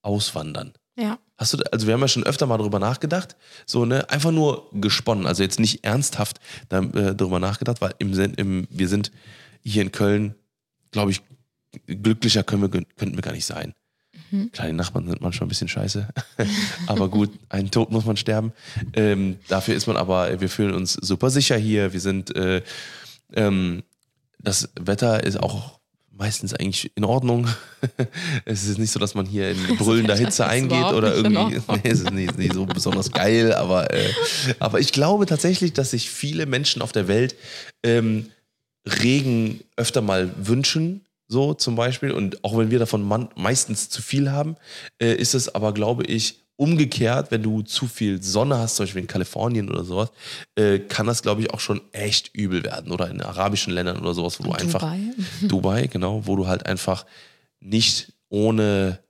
[0.02, 0.72] auswandern.
[0.96, 1.18] Ja.
[1.40, 4.68] Hast du, also wir haben ja schon öfter mal darüber nachgedacht, so ne, einfach nur
[4.74, 9.10] gesponnen, also jetzt nicht ernsthaft da, äh, darüber nachgedacht, weil im, im, wir sind
[9.62, 10.34] hier in Köln,
[10.90, 11.22] glaube ich,
[11.86, 13.72] glücklicher können wir, könnten wir gar nicht sein.
[14.52, 16.08] Klar, die Nachbarn sind manchmal ein bisschen scheiße,
[16.86, 18.52] aber gut, einen Tod muss man sterben.
[18.92, 21.94] Ähm, dafür ist man aber, wir fühlen uns super sicher hier.
[21.94, 22.62] Wir sind, äh,
[23.32, 23.82] ähm,
[24.38, 25.79] das Wetter ist auch
[26.20, 27.48] meistens eigentlich in Ordnung.
[28.44, 31.40] es ist nicht so, dass man hier in brüllender Hitze eingeht oder irgendwie.
[31.70, 34.12] Nee, es ist nicht, nicht so besonders geil, aber, äh,
[34.58, 37.34] aber ich glaube tatsächlich, dass sich viele Menschen auf der Welt
[37.82, 38.26] ähm,
[38.86, 42.12] Regen öfter mal wünschen, so zum Beispiel.
[42.12, 43.02] Und auch wenn wir davon
[43.36, 44.56] meistens zu viel haben,
[45.00, 49.00] äh, ist es aber, glaube ich, umgekehrt, wenn du zu viel Sonne hast, zum Beispiel
[49.00, 50.10] in Kalifornien oder sowas,
[50.56, 52.92] äh, kann das, glaube ich, auch schon echt übel werden.
[52.92, 54.80] Oder in arabischen Ländern oder sowas, wo du einfach.
[54.80, 55.00] Dubai.
[55.48, 57.06] Dubai, genau, wo du halt einfach
[57.60, 59.00] nicht ohne,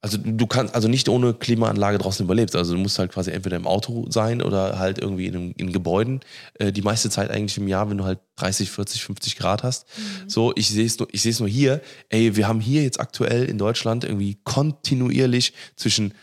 [0.00, 2.56] also du kannst, also nicht ohne Klimaanlage draußen überlebst.
[2.56, 5.72] Also du musst halt quasi entweder im Auto sein oder halt irgendwie in, einem- in
[5.74, 6.20] Gebäuden.
[6.54, 9.86] Äh, die meiste Zeit eigentlich im Jahr, wenn du halt 30, 40, 50 Grad hast.
[10.26, 11.82] So, ich sehe es nur, ich sehe es nur hier.
[12.08, 16.14] Ey, wir haben hier jetzt aktuell in Deutschland irgendwie kontinuierlich zwischen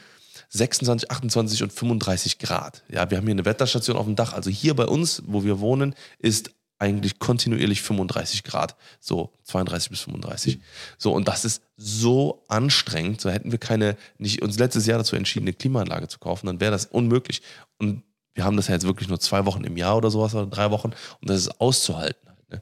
[0.50, 2.84] 26, 28 und 35 Grad.
[2.90, 4.34] Ja, wir haben hier eine Wetterstation auf dem Dach.
[4.34, 8.76] Also hier bei uns, wo wir wohnen, ist eigentlich kontinuierlich 35 Grad.
[9.00, 10.60] So 32 bis 35.
[10.98, 13.22] So, und das ist so anstrengend.
[13.22, 16.60] So hätten wir keine, nicht uns letztes Jahr dazu entschieden, eine Klimaanlage zu kaufen, dann
[16.60, 17.42] wäre das unmöglich.
[17.78, 20.48] Und wir haben das ja jetzt wirklich nur zwei Wochen im Jahr oder sowas oder
[20.48, 20.92] drei Wochen.
[21.22, 22.28] Und das ist auszuhalten.
[22.28, 22.62] Halt, ne?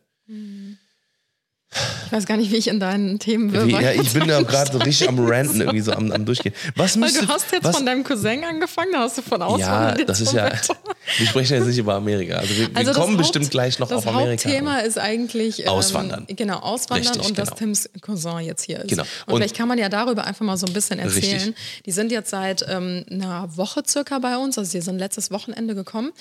[2.08, 4.72] Ich weiß gar nicht, wie ich in deinen Themen Wie, ja, ich bin ja gerade
[4.72, 6.54] so richtig am Ranten, irgendwie so am, am Durchgehen.
[6.76, 9.40] Was Weil müsste, du hast jetzt was, von deinem Cousin angefangen, da hast du von
[9.42, 10.46] Ja, Auswandern das ist ja.
[10.46, 10.76] Wetter.
[11.18, 12.36] Wir sprechen jetzt nicht über Amerika.
[12.36, 14.44] Also wir, wir Also das kommen Haupt- bestimmt gleich noch das auf Amerika.
[14.50, 16.26] Hauptthema ist eigentlich ähm, Auswandern.
[16.28, 17.60] Genau, Auswandern Richtig, und dass genau.
[17.60, 18.90] Tims Cousin jetzt hier ist.
[18.90, 19.04] Genau.
[19.26, 21.34] Und, Und- vielleicht kann man ja darüber einfach mal so ein bisschen erzählen.
[21.40, 21.56] Richtig.
[21.86, 25.76] Die sind jetzt seit ähm, einer Woche circa bei uns, also sie sind letztes Wochenende
[25.76, 26.12] gekommen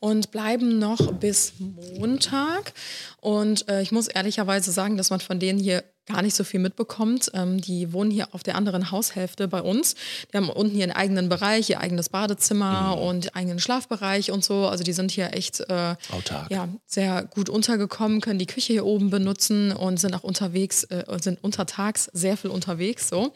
[0.00, 1.52] und bleiben noch bis
[1.98, 2.72] Montag.
[3.22, 6.60] Und äh, ich muss ehrlicherweise sagen, dass man von denen hier gar nicht so viel
[6.60, 7.30] mitbekommt.
[7.34, 9.94] Ähm, die wohnen hier auf der anderen Haushälfte bei uns.
[10.32, 13.02] Die haben unten einen eigenen Bereich, ihr eigenes Badezimmer Mhm.
[13.02, 14.66] und eigenen Schlafbereich und so.
[14.66, 16.50] Also die sind hier echt äh, Autark.
[16.50, 21.04] ja, sehr gut untergekommen, können die Küche hier oben benutzen und sind auch unterwegs, äh,
[21.20, 23.32] sind untertags sehr viel unterwegs so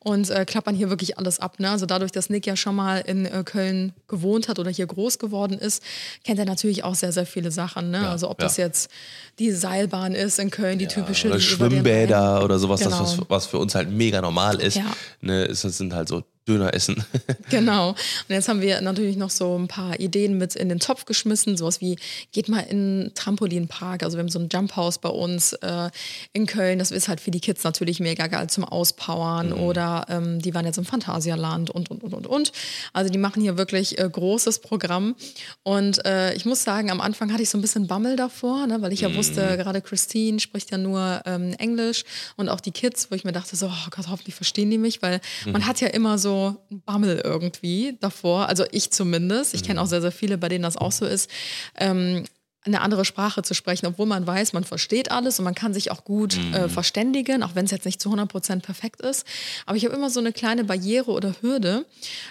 [0.00, 1.60] und äh, klappern hier wirklich alles ab.
[1.60, 1.70] Ne?
[1.70, 5.18] Also dadurch, dass Nick ja schon mal in äh, Köln gewohnt hat oder hier groß
[5.18, 5.82] geworden ist,
[6.24, 7.90] kennt er natürlich auch sehr, sehr viele Sachen.
[7.90, 8.02] Ne?
[8.02, 8.46] Ja, also ob ja.
[8.46, 8.90] das jetzt
[9.38, 12.80] die Seilbahn ist in Köln, die typische oder die über den Schwimmbäder Rhein- oder sowas,
[12.80, 13.26] das, was, Genau.
[13.28, 14.76] was für uns halt mega normal ist.
[14.76, 14.84] Ja.
[15.20, 17.04] Ne, das sind halt so Döner essen.
[17.50, 17.90] Genau.
[17.90, 17.96] Und
[18.28, 21.56] jetzt haben wir natürlich noch so ein paar Ideen mit in den Topf geschmissen.
[21.56, 21.96] Sowas wie,
[22.32, 24.02] geht mal in einen Trampolinpark.
[24.02, 25.90] Also wir haben so ein Jump House bei uns äh,
[26.32, 26.78] in Köln.
[26.78, 29.48] Das ist halt für die Kids natürlich mega geil zum Auspowern.
[29.48, 29.60] Mhm.
[29.60, 32.52] Oder ähm, die waren jetzt im Phantasialand und, und, und, und, und.
[32.94, 35.14] Also die machen hier wirklich äh, großes Programm.
[35.62, 38.80] Und äh, ich muss sagen, am Anfang hatte ich so ein bisschen Bammel davor, ne,
[38.80, 39.16] weil ich ja Mhm.
[39.16, 42.04] wusste, gerade Christine spricht ja nur ähm, Englisch
[42.36, 45.02] und auch die Kids, wo ich mir dachte, so, oh Gott, hoffentlich verstehen die mich,
[45.02, 45.52] weil Mhm.
[45.52, 46.31] man hat ja immer so
[46.70, 49.54] einen Bammel irgendwie davor, also ich zumindest.
[49.54, 49.66] Ich Mhm.
[49.66, 51.30] kenne auch sehr, sehr viele, bei denen das auch so ist.
[51.78, 52.24] Ähm,
[52.64, 55.90] eine andere Sprache zu sprechen, obwohl man weiß, man versteht alles und man kann sich
[55.90, 59.26] auch gut äh, verständigen, auch wenn es jetzt nicht zu 100% perfekt ist.
[59.66, 61.84] Aber ich habe immer so eine kleine Barriere oder Hürde,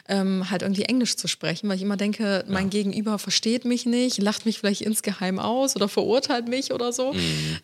[0.08, 4.20] ähm, halt irgendwie Englisch zu sprechen, weil ich immer denke, mein Gegenüber versteht mich nicht,
[4.22, 7.14] lacht mich vielleicht insgeheim aus oder verurteilt mich oder so.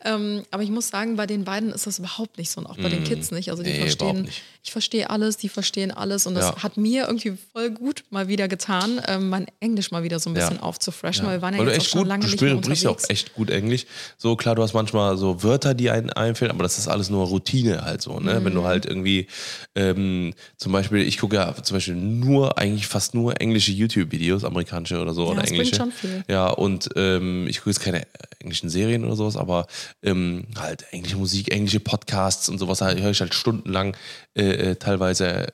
[0.03, 2.77] Ähm, aber ich muss sagen, bei den beiden ist das überhaupt nicht so und auch
[2.77, 3.49] bei den Kids nicht.
[3.49, 4.29] Also die Nee, verstehen,
[4.63, 6.63] ich verstehe alles, die verstehen alles und das Ja.
[6.63, 10.35] hat mir irgendwie voll gut mal wieder getan, ähm, mein Englisch mal wieder so ein
[10.35, 10.47] Ja.
[10.49, 12.91] bisschen aufzufreshen, weil wir waren ja Weil jetzt auch schon lange nicht mehr sprichst auch
[12.91, 13.09] unterwegs.
[13.09, 13.85] echt gut Englisch.
[14.17, 17.25] So klar, du hast manchmal so Wörter, die einem einfällen, aber das ist alles nur
[17.27, 18.43] Routine halt so, ne?
[18.43, 18.65] Wenn du Mhm.
[18.65, 19.27] halt irgendwie
[19.75, 24.99] ähm, zum Beispiel, ich gucke ja zum Beispiel nur, eigentlich fast nur englische YouTube-Videos, amerikanische
[25.01, 25.75] oder so Ja, oder das englische.
[25.75, 26.23] schon viel.
[26.27, 28.05] Ja, und ähm, ich gucke jetzt keine
[28.39, 29.67] englischen Serien oder sowas, aber
[30.03, 33.95] ähm, halt englische Musik, englische Podcasts und sowas halt, höre ich halt stundenlang
[34.35, 35.47] äh, äh, teilweise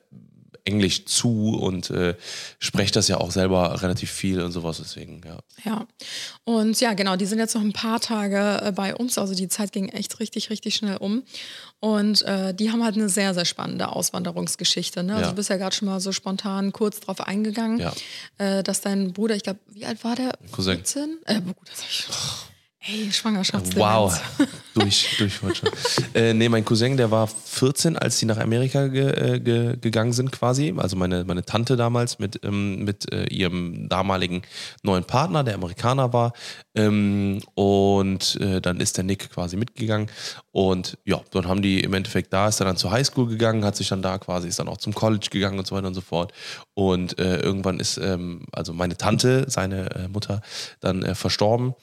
[0.66, 2.14] Englisch zu und äh,
[2.58, 5.38] spreche das ja auch selber relativ viel und sowas, deswegen, ja.
[5.64, 5.86] Ja,
[6.44, 9.18] und ja, genau, die sind jetzt noch ein paar Tage äh, bei uns.
[9.18, 11.22] Also die Zeit ging echt richtig, richtig schnell um.
[11.80, 15.02] Und äh, die haben halt eine sehr, sehr spannende Auswanderungsgeschichte.
[15.02, 15.12] Ne?
[15.14, 15.30] Also Ja.
[15.30, 17.92] du bist ja gerade schon mal so spontan kurz drauf eingegangen, Ja.
[18.38, 20.32] äh, dass dein Bruder, ich glaube, wie alt war der?
[20.50, 20.76] Cousin.
[20.76, 21.18] 14?
[21.26, 22.06] Äh, Bruder, sag ich.
[22.86, 23.76] Ey, Schwangerschaftsdemenz.
[23.76, 24.20] Wow,
[24.74, 25.40] durch, durch
[26.14, 30.12] äh, nee, mein Cousin, der war 14, als die nach Amerika ge, äh, ge, gegangen
[30.12, 30.74] sind quasi.
[30.76, 34.42] Also meine, meine Tante damals mit, ähm, mit äh, ihrem damaligen
[34.82, 36.34] neuen Partner, der Amerikaner war.
[36.74, 40.10] Ähm, und äh, dann ist der Nick quasi mitgegangen.
[40.52, 43.76] Und ja, dann haben die im Endeffekt, da ist er dann zur Highschool gegangen, hat
[43.76, 46.02] sich dann da quasi, ist dann auch zum College gegangen und so weiter und so
[46.02, 46.34] fort.
[46.74, 50.42] Und äh, irgendwann ist, ähm, also meine Tante, seine äh, Mutter,
[50.80, 51.74] dann verstorben.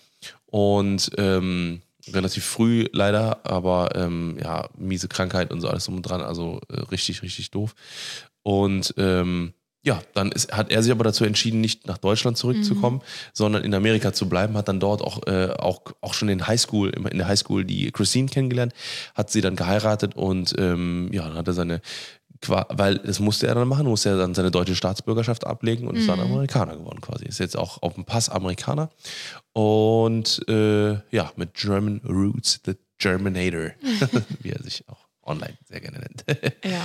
[0.45, 6.03] Und ähm, relativ früh leider, aber ähm, ja, miese Krankheit und so alles drum und
[6.03, 7.75] dran, also äh, richtig, richtig doof.
[8.43, 9.53] Und ähm,
[9.83, 13.01] ja, dann ist, hat er sich aber dazu entschieden, nicht nach Deutschland zurückzukommen,
[13.33, 16.89] sondern in Amerika zu bleiben, hat dann dort auch, äh, auch, auch schon in Highschool,
[16.89, 18.73] in der Highschool die Christine kennengelernt,
[19.15, 21.81] hat sie dann geheiratet und ähm, ja, dann hat er seine
[22.47, 26.07] weil das musste er dann machen, musste er dann seine deutsche Staatsbürgerschaft ablegen und ist
[26.09, 27.25] dann Amerikaner geworden quasi.
[27.25, 28.89] Ist jetzt auch auf dem Pass Amerikaner
[29.53, 33.71] und äh, ja, mit German Roots, the Germinator,
[34.41, 36.23] wie er sich auch online sehr gerne nennt.
[36.65, 36.81] Ja.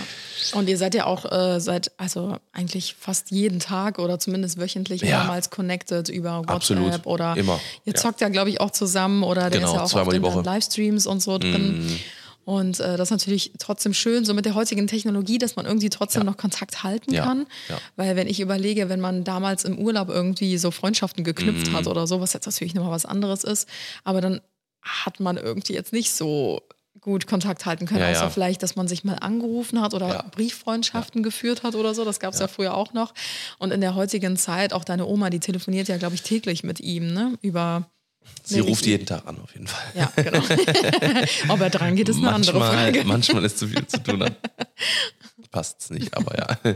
[0.58, 5.00] Und ihr seid ja auch äh, seit, also eigentlich fast jeden Tag oder zumindest wöchentlich
[5.02, 5.18] Ja.
[5.18, 7.06] mehrmals connected über WhatsApp Absolut.
[7.06, 7.58] oder Immer.
[7.84, 8.00] ihr Ja.
[8.00, 10.34] zockt ja, glaube ich, auch zusammen oder der Genau, ist ja auch in den.
[10.34, 10.42] Mhm.
[10.44, 11.98] Livestreams und so drin.
[12.46, 15.90] Und äh, das ist natürlich trotzdem schön, so mit der heutigen Technologie, dass man irgendwie
[15.90, 17.46] trotzdem noch Kontakt halten Ja, kann.
[17.68, 17.76] ja.
[17.96, 21.76] Weil wenn ich überlege, wenn man damals im Urlaub irgendwie so Freundschaften geknüpft Mhm.
[21.76, 23.68] hat oder so, was jetzt natürlich nochmal was anderes ist,
[24.04, 24.40] aber dann
[24.80, 26.62] hat man irgendwie jetzt nicht so
[27.00, 28.30] gut Kontakt halten können, Ja, außer ja.
[28.30, 30.24] vielleicht, dass man sich mal angerufen hat oder Ja.
[30.30, 32.04] Brieffreundschaften geführt hat oder so.
[32.04, 32.46] Das gab es ja.
[32.46, 33.12] früher auch noch.
[33.58, 36.78] Und in der heutigen Zeit, auch deine Oma, die telefoniert ja, glaube ich, täglich mit
[36.78, 37.36] ihm, ne?
[37.42, 37.90] Über.
[38.44, 39.82] Sie ruft nicht- jeden Tag an, auf jeden Fall.
[39.94, 40.38] Ja, genau.
[41.48, 43.04] Ob er dran geht, ist eine andere manchmal, Frage.
[43.04, 44.20] manchmal ist zu viel zu tun.
[44.20, 44.36] Dann
[45.50, 46.58] passt's nicht, aber ja.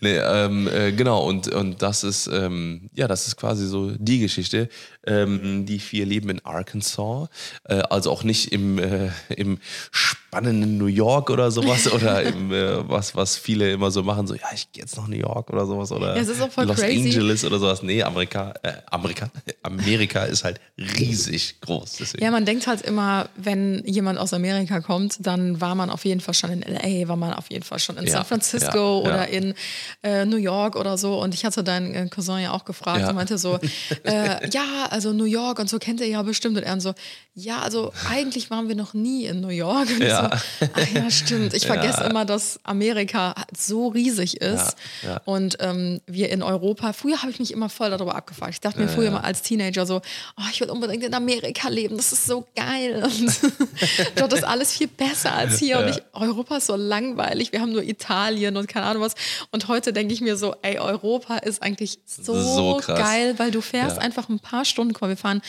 [0.00, 4.20] nee, ähm, äh, genau, und, und das ist, ähm, ja, das ist quasi so die
[4.20, 4.68] Geschichte.
[5.06, 7.28] Ähm, die vier leben in Arkansas,
[7.64, 9.58] äh, also auch nicht im, äh, im
[9.90, 14.34] spannenden New York oder sowas oder im, äh, was, was viele immer so machen, so,
[14.34, 16.66] ja, ich gehe jetzt nach New York oder sowas oder Ja, es ist auch voll
[16.66, 17.08] Los crazy.
[17.08, 17.82] Angeles oder sowas.
[17.82, 19.30] Nee, Amerika, äh, Amerika,
[19.62, 21.96] Amerika ist halt riesig groß.
[21.98, 22.22] Deswegen.
[22.22, 26.20] Ja, man denkt halt immer, wenn jemand aus Amerika kommt, dann war man auf jeden
[26.20, 29.08] Fall schon in LA, war man auf jeden Fall schon in Ja, San Francisco ja,
[29.10, 29.14] ja.
[29.14, 29.54] oder in
[30.02, 31.20] äh, New York oder so.
[31.20, 33.58] Und ich hatte deinen äh, Cousin ja auch gefragt und meinte so,
[34.04, 36.56] äh, ja, also New York und so kennt ihr ja bestimmt.
[36.58, 36.94] Und er so,
[37.34, 39.88] ja, also eigentlich waren wir noch nie in New York.
[39.88, 40.30] Und Ja.
[40.60, 41.54] so, ach ja, stimmt.
[41.54, 44.76] Ich vergesse immer, dass Amerika so riesig ist.
[45.24, 48.52] Und ähm, wir in Europa, früher habe ich mich immer voll darüber abgefragt.
[48.54, 50.02] Ich dachte mir früher mal als Teenager so,
[50.36, 53.02] oh, ich will unbedingt in Amerika leben, das ist so geil.
[53.02, 53.40] Und
[54.16, 55.78] dort ist alles viel besser als hier.
[55.78, 59.14] Und ich, Europa ist so langweilig, wir haben nur Italien und keine Ahnung was.
[59.50, 63.60] Und heute denke ich mir so, ey, Europa ist eigentlich so, So geil, weil du
[63.60, 64.02] fährst Ja.
[64.02, 65.40] einfach ein paar Stunden, mal, wir fahren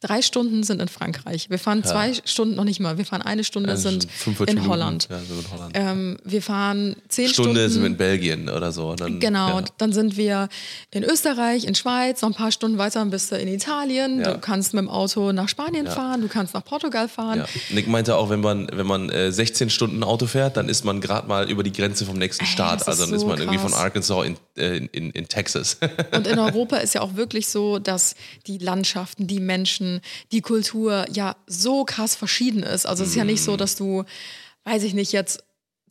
[0.00, 3.44] drei Stunden sind in Frankreich, wir fahren zwei Stunden noch nicht mal, wir fahren eine
[3.44, 4.68] Stunde Also sind 45 in.
[4.70, 5.08] Holland.
[5.10, 5.72] Ja, so in Holland.
[5.74, 7.70] Ähm, wir fahren zehn Stunde Stunden.
[7.72, 8.94] sind wir in Belgien oder so.
[8.94, 9.64] Dann, Genau, Ja.
[9.78, 10.48] dann sind wir
[10.90, 14.20] in Österreich, in Schweiz, noch ein paar Stunden weiter bist du in Italien.
[14.20, 14.32] Ja.
[14.34, 15.92] Du kannst mit dem Auto nach Spanien Ja.
[15.92, 17.40] fahren, du kannst nach Portugal fahren.
[17.40, 17.46] Ja.
[17.70, 21.00] Nick meinte auch, wenn man, wenn man äh, 16 Stunden Auto fährt, dann ist man
[21.00, 22.80] gerade mal über die Grenze vom nächsten Ey, Staat.
[22.82, 23.80] ist Also dann ist so man irgendwie von krass.
[23.80, 25.76] Arkansas in, äh, in, in Texas.
[26.14, 28.14] Und in Europa ist ja auch wirklich so, dass
[28.46, 29.89] die Landschaften, die Menschen,
[30.32, 32.86] die Kultur ja so krass verschieden ist.
[32.86, 33.44] Also es ist ja nicht Mhm.
[33.44, 34.04] so, dass du,
[34.64, 35.42] weiß ich nicht, jetzt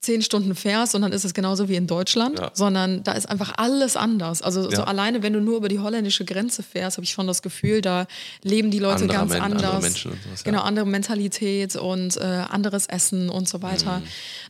[0.01, 2.51] zehn Stunden fährst und dann ist es genauso wie in Deutschland, Ja.
[2.53, 4.41] sondern da ist einfach alles anders.
[4.41, 4.83] Also so Ja.
[4.85, 8.07] alleine, wenn du nur über die holländische Grenze fährst, habe ich schon das Gefühl, da
[8.41, 9.83] leben die Leute Anderer ganz Men- andere anders.
[9.83, 10.51] Menschen und sowas, ja.
[10.51, 13.99] Genau, andere Mentalität und äh, anderes Essen und so weiter.
[13.99, 14.03] Mhm.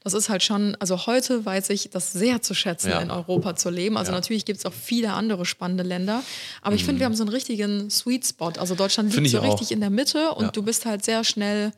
[0.03, 3.69] Das ist halt schon, also heute weiß ich das sehr zu schätzen, in Europa zu
[3.71, 3.97] leben.
[3.97, 4.11] Also.
[4.11, 4.17] Mhm.
[4.17, 6.21] natürlich gibt es auch viele andere spannende Länder,
[6.61, 8.51] aber ich finde, wir haben so einen richtigen Sweet Spot.
[8.59, 9.51] Also Deutschland liegt so ich auch.
[9.53, 11.71] richtig in der Mitte und du bist halt sehr schnell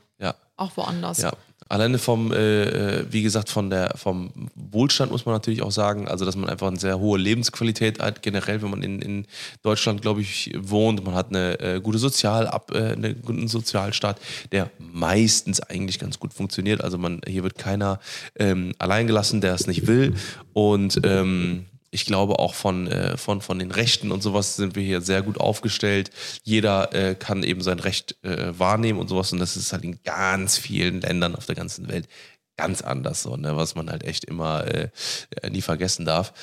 [0.57, 1.17] auch woanders.
[1.19, 1.31] Ja,
[1.71, 6.07] alleine vom, äh, äh, wie gesagt, von der, vom Wohlstand muss man natürlich auch sagen,
[6.07, 9.25] also dass man einfach eine sehr hohe Lebensqualität hat, generell, wenn man in, in
[9.63, 11.03] Deutschland, glaube ich, wohnt.
[11.05, 14.19] Man hat eine äh, gute Sozialab, äh, einen guten Sozialstaat,
[14.51, 16.83] der meistens eigentlich ganz gut funktioniert.
[16.83, 17.99] Also man, hier wird keiner
[18.37, 20.15] ähm, allein gelassen, der es nicht will.
[20.53, 24.83] Und ähm, ich glaube auch von, äh, von, von den Rechten und sowas sind wir
[24.83, 26.09] hier sehr gut aufgestellt.
[26.43, 29.33] Jeder äh, kann eben sein Recht äh, wahrnehmen und sowas.
[29.33, 32.07] Und das ist halt in ganz vielen Ländern auf der ganzen Welt
[32.57, 33.57] ganz anders, so, ne?
[33.57, 34.89] was man halt echt immer äh,
[35.49, 36.33] nie vergessen darf.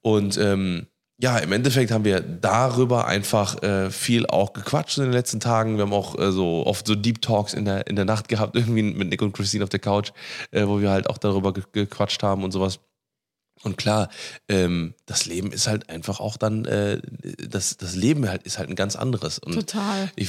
[0.00, 0.86] Und ähm,
[1.20, 5.76] ja, im Endeffekt haben wir darüber einfach äh, viel auch gequatscht in den letzten Tagen.
[5.76, 8.56] Wir haben auch äh, so oft so Deep Talks in der, in der Nacht gehabt,
[8.56, 10.10] irgendwie mit Nick und Christine auf der Couch,
[10.50, 12.80] äh, wo wir halt auch darüber ge gequatscht haben und sowas.
[13.64, 14.10] Und klar,
[14.48, 17.00] ähm, das Leben ist halt einfach auch dann, äh,
[17.48, 19.38] das, das Leben halt ist halt ein ganz anderes.
[19.38, 20.10] Und Total.
[20.16, 20.28] Ich,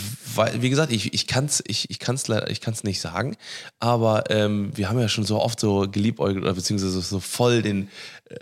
[0.59, 3.35] wie gesagt, ich, ich kann es ich, ich kann's leider ich kann's nicht sagen,
[3.79, 7.89] aber ähm, wir haben ja schon so oft so geliebäugelt oder beziehungsweise so voll den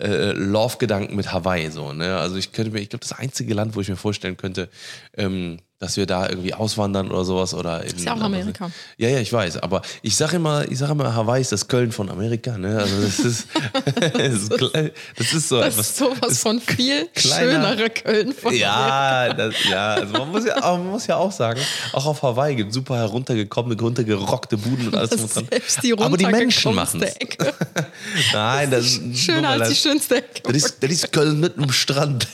[0.00, 1.92] äh, Love-Gedanken mit Hawaii so.
[1.92, 2.16] Ne?
[2.16, 4.70] Also ich könnte mir, ich glaube, das einzige Land, wo ich mir vorstellen könnte,
[5.16, 8.70] ähm, dass wir da irgendwie auswandern oder sowas oder in, ist ja auch Amerika.
[8.96, 11.92] Ja, ja, ich weiß, aber ich sage immer, ich sage immer, Hawaii ist das Köln
[11.92, 12.78] von Amerika, ne?
[12.78, 13.48] Also das ist,
[14.14, 14.52] das ist,
[15.16, 15.86] das ist so Das etwas.
[15.90, 20.56] ist sowas von viel kleiner- schönere Köln von Ja, das, ja, also man muss ja,
[20.62, 21.60] auch, man muss ja auch sagen,
[21.92, 25.46] auch auf Hawaii gibt es super heruntergekommene, runtergerockte Buden und alles Das drum dran.
[25.50, 27.14] selbst die Aber die Menschen machen es.
[28.32, 30.42] Nein, das ist Schöner als die schönste Ecke.
[30.44, 32.26] Das ist, das ist Köln mit einem Strand.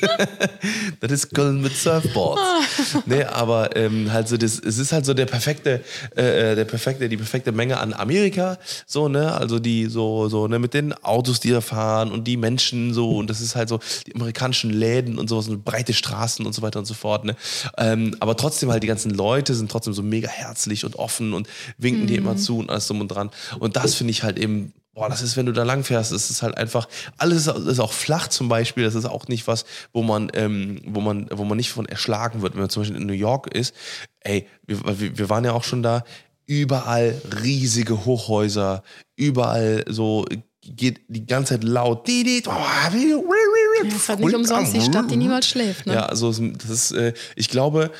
[1.00, 2.40] das ist Köln mit Surfboards.
[3.06, 5.82] nee, aber ähm, halt so das, es ist halt so der perfekte,
[6.16, 10.58] äh, der perfekte, die perfekte Menge an Amerika, so, ne, also die so, so, ne,
[10.58, 13.80] mit den Autos, die da fahren und die Menschen so und das ist halt so
[14.06, 17.36] die amerikanischen Läden und sowas und breite Straßen und so weiter und so fort, ne.
[17.76, 21.48] Ähm, aber trotzdem halt die ganzen Leute sind trotzdem so mega herzlich und offen und
[21.78, 23.30] winken dir immer zu und alles drum und dran.
[23.58, 26.30] Und das finde ich halt eben Boah, das ist, wenn du da lang fährst, ist
[26.30, 30.02] es halt einfach, alles ist, auch flach zum Beispiel, das ist auch nicht was, wo
[30.02, 32.54] man, ähm, wo man, wo man nicht von erschlagen wird.
[32.54, 33.74] Wenn man zum Beispiel in New York ist,
[34.20, 36.04] ey, wir, wir waren ja auch schon da,
[36.46, 38.82] überall riesige Hochhäuser,
[39.14, 40.26] überall so
[40.62, 42.06] geht die ganze Zeit laut.
[42.08, 45.86] Ja, ist halt nicht umsonst die Stadt, die niemals schläft.
[45.86, 45.94] Ne?
[45.94, 47.90] ja, also das ist, äh, ich glaube,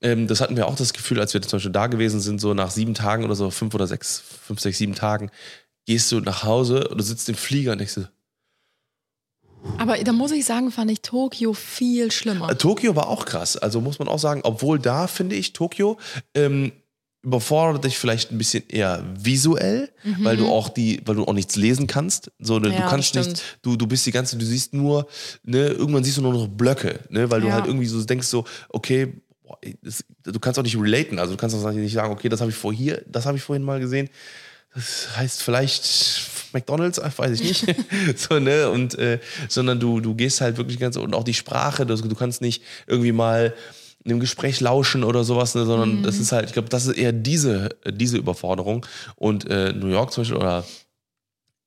[0.00, 2.54] ähm, das hatten wir auch das Gefühl, als wir zum Beispiel da gewesen sind, so
[2.54, 5.30] nach sieben Tagen oder so, fünf oder sechs, fünf, sechs, sieben Tagen,
[5.88, 8.02] gehst du nach Hause oder sitzt im Flieger und denkst du,
[9.78, 12.50] Aber da muss ich sagen, fand ich Tokio viel schlimmer.
[12.50, 13.56] Äh, Tokio war auch krass.
[13.56, 15.96] Also muss man auch sagen, obwohl da finde ich Tokio
[16.34, 16.72] ähm,
[17.22, 21.56] überfordert dich vielleicht ein bisschen eher visuell, weil du auch die, weil du auch nichts
[21.56, 22.32] lesen kannst.
[22.38, 22.74] So, ne, Mhm.
[22.74, 25.08] Ja, du kannst nicht, du, du bist die ganze, du siehst nur,
[25.42, 27.54] ne, irgendwann siehst du nur noch Blöcke, ne, weil du Ja.
[27.54, 31.38] halt irgendwie so denkst so, okay, boah, das, du kannst auch nicht relaten, also du
[31.38, 33.80] kannst auch nicht sagen, okay, das habe ich vor hier, das habe ich vorhin mal
[33.80, 34.10] gesehen.
[34.74, 37.76] Das heißt vielleicht McDonalds, weiß ich nicht.
[38.16, 38.70] so, ne?
[38.70, 42.14] Und, äh, sondern du, du gehst halt wirklich ganz, und auch die Sprache, du, du
[42.14, 43.54] kannst nicht irgendwie mal
[44.04, 45.66] einem Gespräch lauschen oder sowas, ne?
[45.66, 48.86] sondern das ist halt, ich glaube, das ist eher diese, diese Überforderung.
[49.16, 50.64] Und äh, New York zum Beispiel oder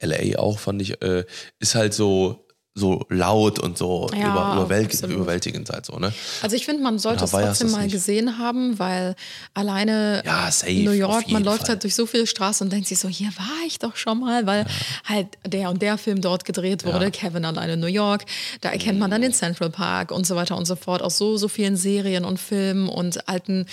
[0.01, 1.25] LA auch, fand ich, äh,
[1.59, 6.13] ist halt so, so laut und so Ja, über, überwältig, überwältigend halt so, ne?
[6.41, 7.91] Also ich finde, man sollte es trotzdem mal nicht.
[7.91, 9.15] gesehen haben, weil
[9.53, 11.69] alleine Ja, safe, in New York, man läuft Fall.
[11.71, 14.45] halt durch so viele Straßen und denkt sich so, hier war ich doch schon mal,
[14.45, 14.65] weil
[15.03, 17.07] halt der und der Film dort gedreht wurde, Ja.
[17.07, 17.11] Mhm.
[17.11, 18.23] Kevin alleine in New York.
[18.61, 21.35] Da erkennt man dann den Central Park und so weiter und so fort aus so,
[21.35, 23.65] so vielen Serien und Filmen und alten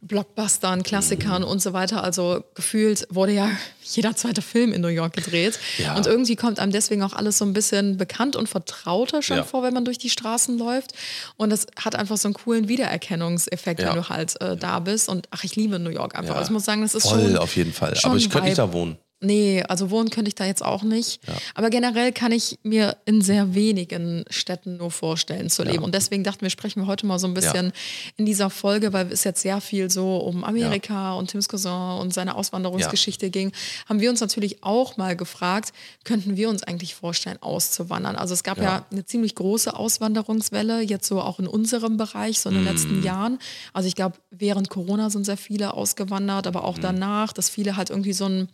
[0.00, 1.48] Blockbustern, Klassikern Mhm.
[1.48, 2.04] und so weiter.
[2.04, 3.48] Also gefühlt wurde ja
[3.84, 5.58] jeder zweite Film in New York gedreht.
[5.78, 5.94] Ja.
[5.96, 9.44] Und irgendwie kommt einem deswegen auch alles so ein bisschen bekannt und vertrauter schon Ja.
[9.44, 10.92] vor, wenn man durch die Straßen läuft.
[11.36, 13.88] Und das hat einfach so einen coolen Wiedererkennungseffekt, Ja.
[13.90, 15.08] wenn du halt äh, da bist.
[15.08, 16.34] Und ach, ich liebe New York einfach.
[16.36, 17.36] Also ich muss sagen, das ist Voll schon.
[17.38, 17.94] auf jeden Fall.
[18.02, 18.96] Aber ich könnte nicht da wohnen.
[19.24, 21.20] Nee, also wohnen könnte ich da jetzt auch nicht.
[21.54, 25.82] Aber generell kann ich mir in sehr wenigen Städten nur vorstellen zu leben.
[25.82, 27.72] Und deswegen dachten wir, sprechen wir heute mal so ein bisschen
[28.16, 32.12] in dieser Folge, weil es jetzt sehr viel so um Amerika und Tims Cousin und
[32.12, 33.52] seine Auswanderungsgeschichte ging,
[33.88, 35.72] haben wir uns natürlich auch mal gefragt,
[36.04, 38.16] könnten wir uns eigentlich vorstellen, auszuwandern?
[38.16, 38.86] Also es gab ja, Ja.
[38.90, 43.38] eine ziemlich große Auswanderungswelle, jetzt so auch in unserem Bereich, so in den letzten Jahren.
[43.72, 47.90] Also ich glaube, während Corona sind sehr viele ausgewandert, aber auch danach, dass viele halt
[47.90, 48.48] irgendwie so ein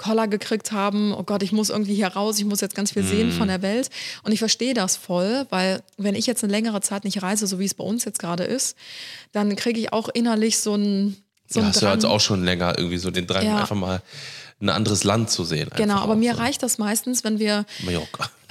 [0.00, 3.04] Koller gekriegt haben, oh Gott, ich muss irgendwie hier raus, ich muss jetzt ganz viel
[3.04, 3.90] sehen von der Welt.
[4.22, 7.58] Und ich verstehe das voll, weil wenn ich jetzt eine längere Zeit nicht reise, so
[7.58, 8.76] wie es bei uns jetzt gerade ist,
[9.32, 12.78] dann kriege ich auch innerlich so ein so Ja, hast du jetzt auch schon länger
[12.78, 13.58] irgendwie so den Drang, Ja.
[13.58, 14.00] einfach mal
[14.60, 15.70] ein anderes Land zu sehen.
[15.76, 16.40] Genau, aber mir so.
[16.40, 18.30] reicht das meistens, wenn wir Mallorca.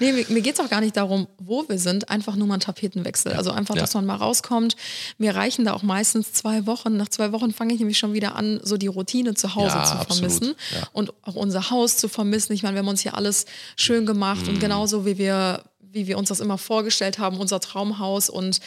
[0.00, 2.54] Nee, mir, mir geht es auch gar nicht darum, wo wir sind, einfach nur mal
[2.54, 3.32] ein Tapetenwechsel.
[3.32, 3.80] Also einfach, Ja.
[3.82, 4.76] dass man mal rauskommt.
[5.18, 6.96] Mir reichen da auch meistens zwei Wochen.
[6.96, 9.84] Nach zwei Wochen fange ich nämlich schon wieder an, so die Routine zu Hause Ja,
[9.84, 10.86] zu vermissen Ja.
[10.92, 12.52] und auch unser Haus zu vermissen.
[12.52, 14.48] Ich meine, wir haben uns hier alles schön gemacht Mhm.
[14.54, 15.62] und genauso wie wir
[15.92, 18.28] wie wir uns das immer vorgestellt haben, unser Traumhaus.
[18.28, 18.60] Und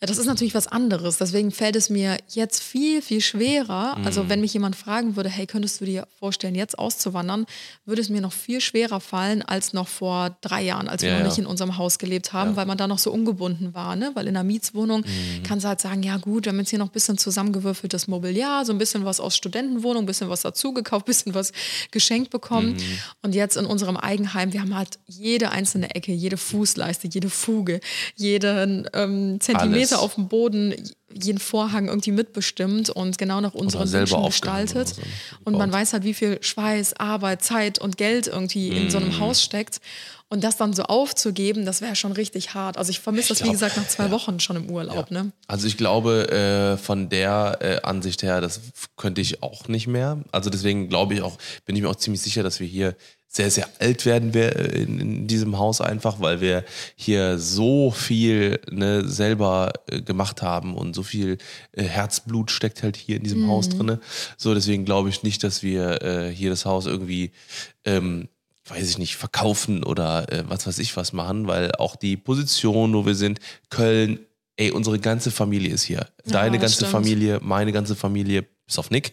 [0.00, 1.16] das ist natürlich was anderes.
[1.16, 3.96] Deswegen fällt es mir jetzt viel, viel schwerer.
[3.98, 4.06] Mhm.
[4.06, 7.46] Also wenn mich jemand fragen würde, hey, könntest du dir vorstellen, jetzt auszuwandern,
[7.86, 11.14] würde es mir noch viel schwerer fallen als noch vor drei Jahren, als wir Ja,
[11.16, 11.28] noch ja.
[11.28, 13.96] nicht in unserem Haus gelebt haben, weil man da noch so ungebunden war.
[13.96, 14.10] Ne?
[14.14, 15.42] Weil in einer Mietswohnung Mhm.
[15.44, 18.64] kannst du halt sagen, ja gut, wir haben jetzt hier noch ein bisschen zusammengewürfeltes Mobiliar,
[18.66, 21.52] so ein bisschen was aus Studentenwohnung, ein bisschen was dazugekauft, ein bisschen was
[21.90, 22.74] geschenkt bekommen.
[22.74, 22.98] Mhm.
[23.22, 27.80] Und jetzt in unserem Eigenheim, wir haben halt jede einzelne Ecke, jede Fußleiste, jede Fuge,
[28.14, 30.04] jeden ähm, Zentimeter Alles.
[30.04, 30.74] auf dem Boden,
[31.12, 34.88] jeden Vorhang irgendwie mitbestimmt und genau nach unseren Wünschen gestaltet.
[34.88, 35.02] so.
[35.44, 39.18] Und man weiß halt, wie viel Schweiß, Arbeit, Zeit und Geld irgendwie in so einem
[39.18, 39.80] Haus steckt.
[40.28, 42.78] Und das dann so aufzugeben, das wäre schon richtig hart.
[42.78, 45.12] Also ich vermisse das, wie glaub, gesagt, nach zwei Wochen schon im Urlaub.
[45.12, 45.30] Ne?
[45.46, 48.60] Also ich glaube, äh, von der äh, Ansicht her, das
[48.96, 50.18] könnte ich auch nicht mehr.
[50.32, 52.96] Also deswegen glaube ich auch, bin ich mir auch ziemlich sicher, dass wir hier
[53.28, 56.64] sehr, sehr alt werden wir äh, in, in diesem Haus einfach, weil wir
[56.94, 61.38] hier so viel ne, selber äh, gemacht haben und so viel
[61.72, 64.00] äh, Herzblut steckt halt hier in diesem Haus drinne.
[64.36, 67.32] So, deswegen glaube ich nicht, dass wir äh, hier das Haus irgendwie
[67.84, 68.28] ähm,
[68.68, 72.94] weiß ich nicht, verkaufen oder äh, was weiß ich was machen, weil auch die Position,
[72.94, 73.38] wo wir sind,
[73.70, 74.18] Köln,
[74.56, 76.06] ey, unsere ganze Familie ist hier.
[76.24, 76.90] Deine das ganze stimmt.
[76.90, 79.12] Familie, meine ganze Familie, bis auf Nick.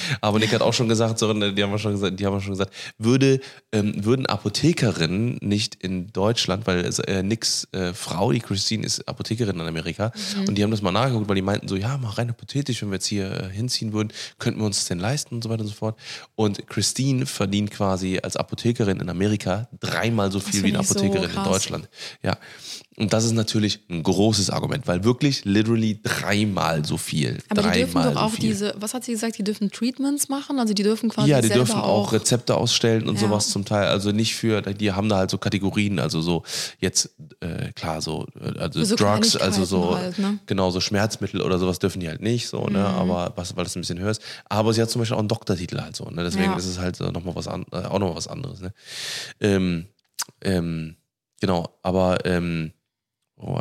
[0.20, 2.34] Aber Nick hat auch schon gesagt, so, ne, die haben wir schon gesagt, die haben
[2.34, 3.40] wir schon gesagt, würde,
[3.72, 9.60] ähm, würden Apothekerinnen nicht in Deutschland, weil äh, Nicks äh, Frau, die Christine, ist Apothekerin
[9.60, 10.48] in Amerika Mhm.
[10.48, 12.90] und die haben das mal nachgeguckt, weil die meinten so, ja, mal rein hypothetisch, wenn
[12.90, 15.62] wir jetzt hier äh, hinziehen würden, könnten wir uns das denn leisten und so weiter
[15.62, 15.98] und so fort.
[16.34, 20.94] Und Christine verdient quasi als Apothekerin in Amerika dreimal so viel wie eine ich so
[20.98, 21.44] Apothekerin in.
[21.44, 21.88] Deutschland.
[22.22, 22.36] Ja.
[22.96, 27.38] Und das ist natürlich ein großes Argument, weil wirklich literally dreimal so viel.
[27.48, 28.50] Aber die dreimal dürfen doch so auch viel.
[28.50, 30.60] diese, was hat sie gesagt, die dürfen Treatments machen?
[30.60, 33.22] Also die dürfen quasi Ja, die dürfen auch Rezepte ausstellen und Ja.
[33.22, 33.88] sowas zum Teil.
[33.88, 36.44] Also nicht für, die haben da halt so Kategorien, also so
[36.78, 40.38] jetzt, äh, klar, so, äh, also so Drugs, also so, halt, ne?
[40.46, 42.84] genau, so Schmerzmittel oder sowas dürfen die halt nicht, so, ne, Mhm.
[42.84, 44.22] aber was, weil das ein bisschen höher ist.
[44.48, 46.56] Aber sie hat zum Beispiel auch einen Doktortitel halt so, ne, deswegen Ja.
[46.58, 48.72] ist es halt nochmal was, an, äh, auch noch mal was anderes, ne.
[49.40, 49.86] Ähm,
[50.42, 50.94] ähm,
[51.40, 52.70] genau, aber, ähm,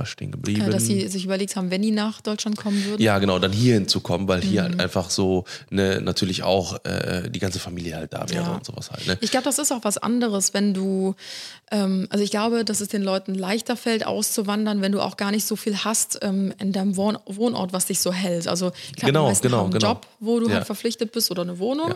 [0.04, 0.62] ich stehen geblieben?
[0.62, 3.02] äh, dass sie sich überlegt haben, wenn die nach Deutschland kommen würden.
[3.02, 4.66] Ja, genau, dann hier hinzukommen, weil hier Mhm.
[4.66, 8.56] halt einfach so ne, natürlich auch äh, die ganze Familie halt da wäre Ja.
[8.56, 9.06] und sowas halt.
[9.08, 9.18] Ne?
[9.22, 11.16] Ich glaube, das ist auch was anderes, wenn du,
[12.10, 15.46] also ich glaube, dass es den Leuten leichter fällt, auszuwandern, wenn du auch gar nicht
[15.48, 18.48] so viel hast ähm, in deinem Wohn Wohnort, was dich so hält.
[18.48, 19.88] Also klar, Genau, meisten genau, einen genau.
[19.90, 20.56] Job, wo du Ja.
[20.58, 21.90] halt verpflichtet bist oder eine Wohnung.
[21.90, 21.96] Ja.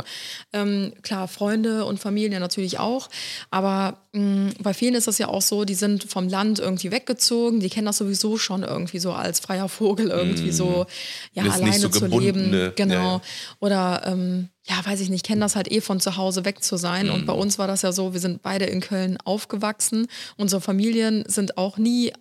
[0.62, 3.08] Ähm, klar, Freunde und Familie natürlich auch.
[3.52, 7.60] Aber mh, bei vielen ist das ja auch so, die sind vom Land irgendwie weggezogen,
[7.60, 10.88] die kennen das sowieso schon irgendwie so als freier Vogel irgendwie so,
[11.34, 12.72] ja, Ist nicht alleine so zu leben.
[12.76, 12.94] Genau.
[12.96, 13.22] Ja, ja.
[13.60, 16.76] Oder ähm, ja, weiß ich nicht, kennen das halt eh von zu Hause weg zu
[16.78, 17.10] sein.
[17.10, 17.40] Und bei Mhm.
[17.40, 20.08] uns war das ja so, wir sind beide in Köln aufgewachsen.
[20.36, 22.12] Unsere Familien sind auch nie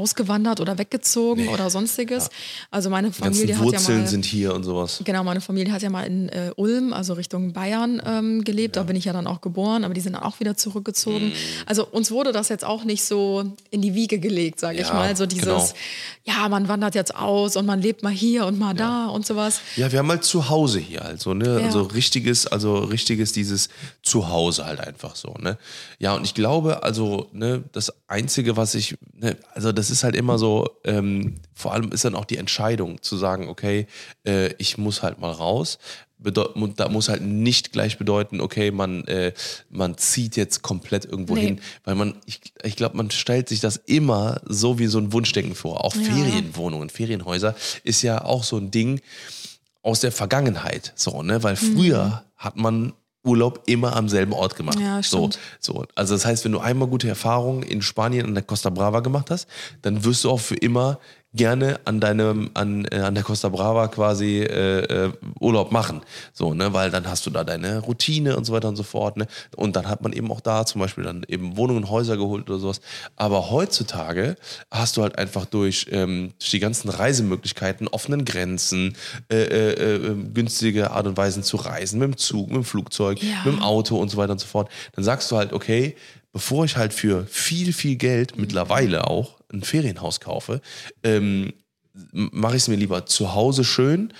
[0.00, 2.30] ausgewandert oder weggezogen oder sonstiges.
[2.70, 5.02] Also meine Familie hat ja Wurzeln mal sind hier und sowas.
[5.04, 8.76] Genau, meine Familie hat ja mal in äh, Ulm, also Richtung Bayern, ähm, gelebt.
[8.76, 11.26] Da bin ich ja dann auch geboren, aber die sind dann auch wieder zurückgezogen.
[11.26, 11.32] Mhm.
[11.66, 14.94] Also uns wurde das jetzt auch nicht so in die Wiege gelegt, sage ich Ja,
[14.94, 15.14] mal.
[15.16, 15.68] So dieses, genau.
[16.24, 19.60] ja, man wandert jetzt aus und man lebt mal hier und mal da und sowas.
[19.76, 21.60] Ja, wir haben halt Zuhause hier, also, ne?
[21.60, 21.66] Ja.
[21.66, 23.68] Also richtiges, also richtiges dieses
[24.02, 25.58] Zuhause halt einfach so, ne?
[25.98, 30.16] Ja, und ich glaube, also, ne, das Einzige, was ich, ne, also das ist halt
[30.16, 33.86] immer so, ähm, vor allem ist dann auch die Entscheidung zu sagen, okay,
[34.26, 35.78] äh, ich muss halt mal raus.
[36.22, 39.32] Da muss halt nicht gleich bedeuten, okay, man, äh,
[39.70, 41.40] man zieht jetzt komplett irgendwo Nee.
[41.46, 45.14] hin, weil man, ich, ich glaube, man stellt sich das immer so wie so ein
[45.14, 45.82] Wunschdenken vor.
[45.82, 46.02] Auch Ja.
[46.02, 49.00] Ferienwohnungen, Ferienhäuser ist ja auch so ein Ding,
[49.82, 51.42] aus der Vergangenheit, so, ne?
[51.42, 54.78] Weil früher hat man Urlaub immer am selben Ort gemacht.
[54.80, 55.84] Ja, so, so.
[55.94, 59.30] Also das heißt, wenn du einmal gute Erfahrungen in Spanien an der Costa Brava gemacht
[59.30, 59.46] hast,
[59.82, 60.98] dann wirst du auch für immer
[61.32, 66.00] gerne an deinem, an, äh, an der Costa Brava quasi äh, äh, Urlaub machen.
[66.32, 69.16] So, ne, weil dann hast du da deine Routine und so weiter und so fort,
[69.16, 69.26] ne?
[69.56, 72.58] Und dann hat man eben auch da zum Beispiel dann eben Wohnungen, Häuser geholt oder
[72.58, 72.80] sowas.
[73.14, 74.36] Aber heutzutage
[74.72, 78.96] hast du halt einfach durch, ähm, durch die ganzen Reisemöglichkeiten, offenen Grenzen,
[79.30, 83.22] äh, äh, äh, günstige Art und Weisen zu reisen, mit dem Zug, mit dem Flugzeug,
[83.22, 83.44] Ja.
[83.44, 84.68] mit dem Auto und so weiter und so fort.
[84.96, 85.94] Dann sagst du halt, okay,
[86.32, 90.60] bevor ich halt für viel, viel Geld mittlerweile auch ein Ferienhaus kaufe,
[91.02, 91.52] ähm,
[92.12, 94.12] mache ich es mir lieber zu Hause schön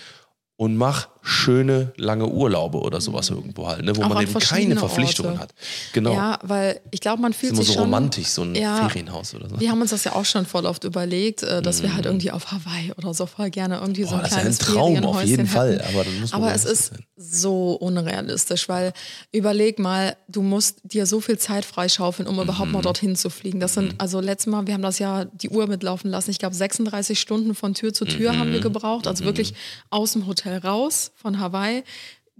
[0.56, 4.38] und mach schöne lange Urlaube oder sowas irgendwo halt, ne, wo Auch man an eben
[4.38, 5.42] keine Verpflichtungen Orte.
[5.42, 5.54] hat.
[5.92, 6.12] Genau.
[6.12, 8.88] Ja, weil ich glaube, man fühlt immer sich so schon romantisch, so ein Ja.
[8.88, 9.60] Ferienhaus oder so.
[9.60, 12.30] Wir haben uns das ja auch schon voll oft überlegt, äh, dass wir halt irgendwie
[12.30, 14.10] auf Hawaii oder so voll gerne irgendwie so Mhm.
[14.10, 15.94] Boah, ein das ist ja kleines ein Traum, auf jeden Fall, hätten.
[15.94, 17.04] aber dann muss man aber es ist sein.
[17.16, 18.92] so unrealistisch, weil
[19.32, 22.72] überleg mal, du musst dir so viel Zeit freischaufeln, um überhaupt Mhm.
[22.74, 23.60] mal dorthin zu fliegen.
[23.60, 26.30] Das sind, also letztes Mal, wir haben das ja die Uhr mitlaufen lassen.
[26.30, 28.54] Ich glaube, 36 Stunden von Tür zu Tür haben Mhm.
[28.54, 29.06] wir gebraucht.
[29.06, 29.54] Also wirklich
[29.90, 31.84] aus dem Hotel raus von Hawaii.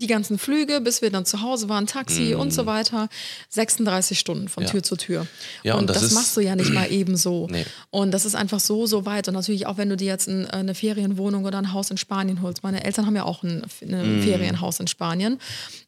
[0.00, 3.08] Die ganzen Flüge, bis wir dann zu Hause waren, Taxi und so weiter.
[3.50, 4.66] 36 Stunden von Mhm.
[4.66, 4.72] Ja.
[4.72, 5.26] Tür zu Tür.
[5.62, 7.46] Ja, und, und das das, machst du ja nicht mal eben so.
[7.50, 7.64] Nee.
[7.90, 9.28] Und das ist einfach so, so weit.
[9.28, 12.42] Und natürlich auch, wenn du dir jetzt ein, eine Ferienwohnung oder ein Haus in Spanien
[12.42, 12.62] holst.
[12.62, 14.22] Meine Eltern haben ja auch ein, ein Mhm.
[14.22, 15.38] Ferienhaus in Spanien.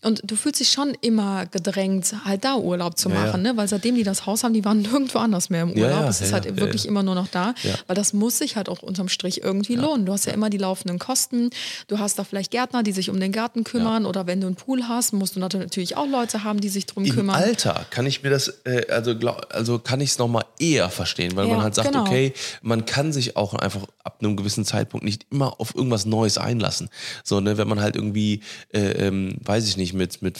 [0.02, 3.26] Und du fühlst dich schon immer gedrängt, halt da Urlaub zu Ja, ja.
[3.26, 3.42] machen.
[3.42, 3.56] Ne?
[3.56, 6.00] Weil seitdem die das Haus haben, die waren nirgendwo anders mehr im Ja, Urlaub.
[6.02, 6.90] ja, es ist ja, halt ja, wirklich ja.
[6.90, 7.54] immer nur noch da.
[7.62, 7.74] Ja.
[7.86, 10.04] Weil das muss sich halt auch unterm Strich irgendwie lohnen.
[10.06, 11.50] Du hast ja immer die laufenden Kosten.
[11.88, 14.01] Du hast da vielleicht Gärtner, die sich um den Garten kümmern.
[14.06, 17.04] Oder wenn du einen Pool hast, musst du natürlich auch Leute haben, die sich drum
[17.04, 17.36] Im kümmern.
[17.36, 21.36] Alter kann ich mir das, äh, also, glaub, also kann ich es nochmal eher verstehen,
[21.36, 22.04] weil Ja, man halt sagt, genau.
[22.04, 22.32] okay,
[22.62, 26.88] man kann sich auch einfach ab einem gewissen Zeitpunkt nicht immer auf irgendwas Neues einlassen.
[27.24, 28.40] So, ne, wenn man halt irgendwie,
[28.72, 30.38] äh, ähm, weiß ich nicht, mit, mit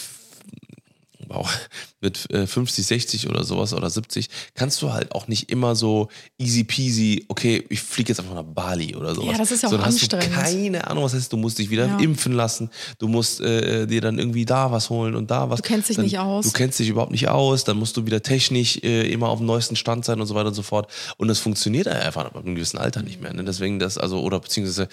[1.27, 1.49] wow,
[2.01, 6.09] mit äh, 50, 60 oder sowas oder 70, kannst du halt auch nicht immer so
[6.37, 9.31] easy peasy, okay, ich fliege jetzt einfach nach Bali oder sowas.
[9.31, 10.35] Ja, das ist ja auch Sondern anstrengend.
[10.35, 11.97] Hast du keine Ahnung, was heißt, du musst dich wieder Ja.
[11.99, 12.69] impfen lassen,
[12.99, 15.61] du musst äh, dir dann irgendwie da was holen und da was.
[15.61, 16.45] Du kennst dich dann, nicht aus.
[16.45, 19.47] Du kennst dich überhaupt nicht aus, dann musst du wieder technisch äh, immer auf dem
[19.47, 20.89] neuesten Stand sein und so weiter und so fort.
[21.17, 23.33] Und das funktioniert einfach ab einem gewissen Alter nicht mehr.
[23.33, 23.43] Ne?
[23.43, 24.87] Deswegen das, also, oder beziehungsweise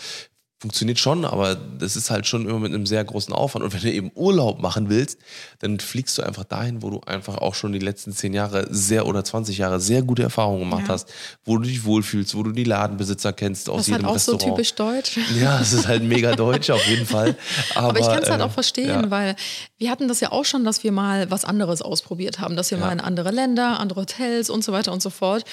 [0.60, 3.64] funktioniert schon, aber das ist halt schon immer mit einem sehr großen Aufwand.
[3.64, 5.18] Und wenn du eben Urlaub machen willst,
[5.60, 9.06] dann fliegst du einfach dahin, wo du einfach auch schon die letzten zehn Jahre sehr
[9.06, 10.92] oder 20 Jahre sehr gute Erfahrungen gemacht Ja.
[10.94, 11.08] hast,
[11.46, 14.18] wo du dich wohlfühlst, wo du die Ladenbesitzer kennst aus Das ist halt jedem auch
[14.18, 14.56] so Restaurant.
[14.56, 15.18] typisch deutsch.
[15.40, 17.36] Ja, es ist halt mega deutsch auf jeden Fall.
[17.74, 19.10] Aber, Aber ich kann es halt äh, auch verstehen, ja.
[19.10, 19.36] weil
[19.78, 22.76] wir hatten das ja auch schon, dass wir mal was anderes ausprobiert haben, dass wir
[22.76, 22.84] Ja.
[22.84, 25.44] mal in andere Länder, andere Hotels und so weiter und so fort.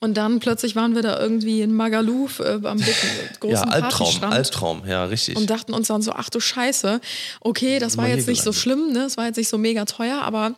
[0.00, 3.08] Und dann plötzlich waren wir da irgendwie in Magaluf äh, am dicken,
[3.40, 3.90] großen Ja, Albtraum,
[4.20, 4.34] Partystrand.
[4.54, 5.36] Albtraum, ja, richtig.
[5.36, 7.00] Und dachten uns dann so, ach du Scheiße,
[7.40, 9.00] okay, das war jetzt nicht so schlimm, ne?
[9.04, 10.54] es war jetzt nicht so mega teuer, aber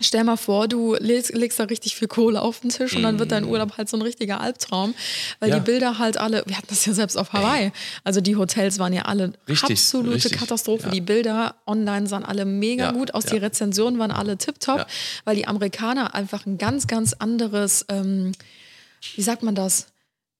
[0.00, 3.18] stell mal vor, du legst, legst da richtig viel Kohle auf den Tisch und dann
[3.18, 4.94] wird dein Urlaub halt so ein richtiger Albtraum,
[5.40, 5.52] weil Mm.
[5.52, 5.58] Ja.
[5.58, 7.72] die Bilder halt alle, wir hatten das ja selbst auf Hawaii,
[8.04, 10.90] also die Hotels waren ja alle Richtig, absolute richtig, Katastrophe, ja.
[10.90, 13.38] die Bilder online sahen alle mega Ja, gut aus, die.
[13.38, 14.86] Rezensionen waren alle tipptopp,
[15.24, 18.32] weil die Amerikaner einfach ein ganz, ganz anderes, ähm,
[19.16, 19.86] wie sagt man das?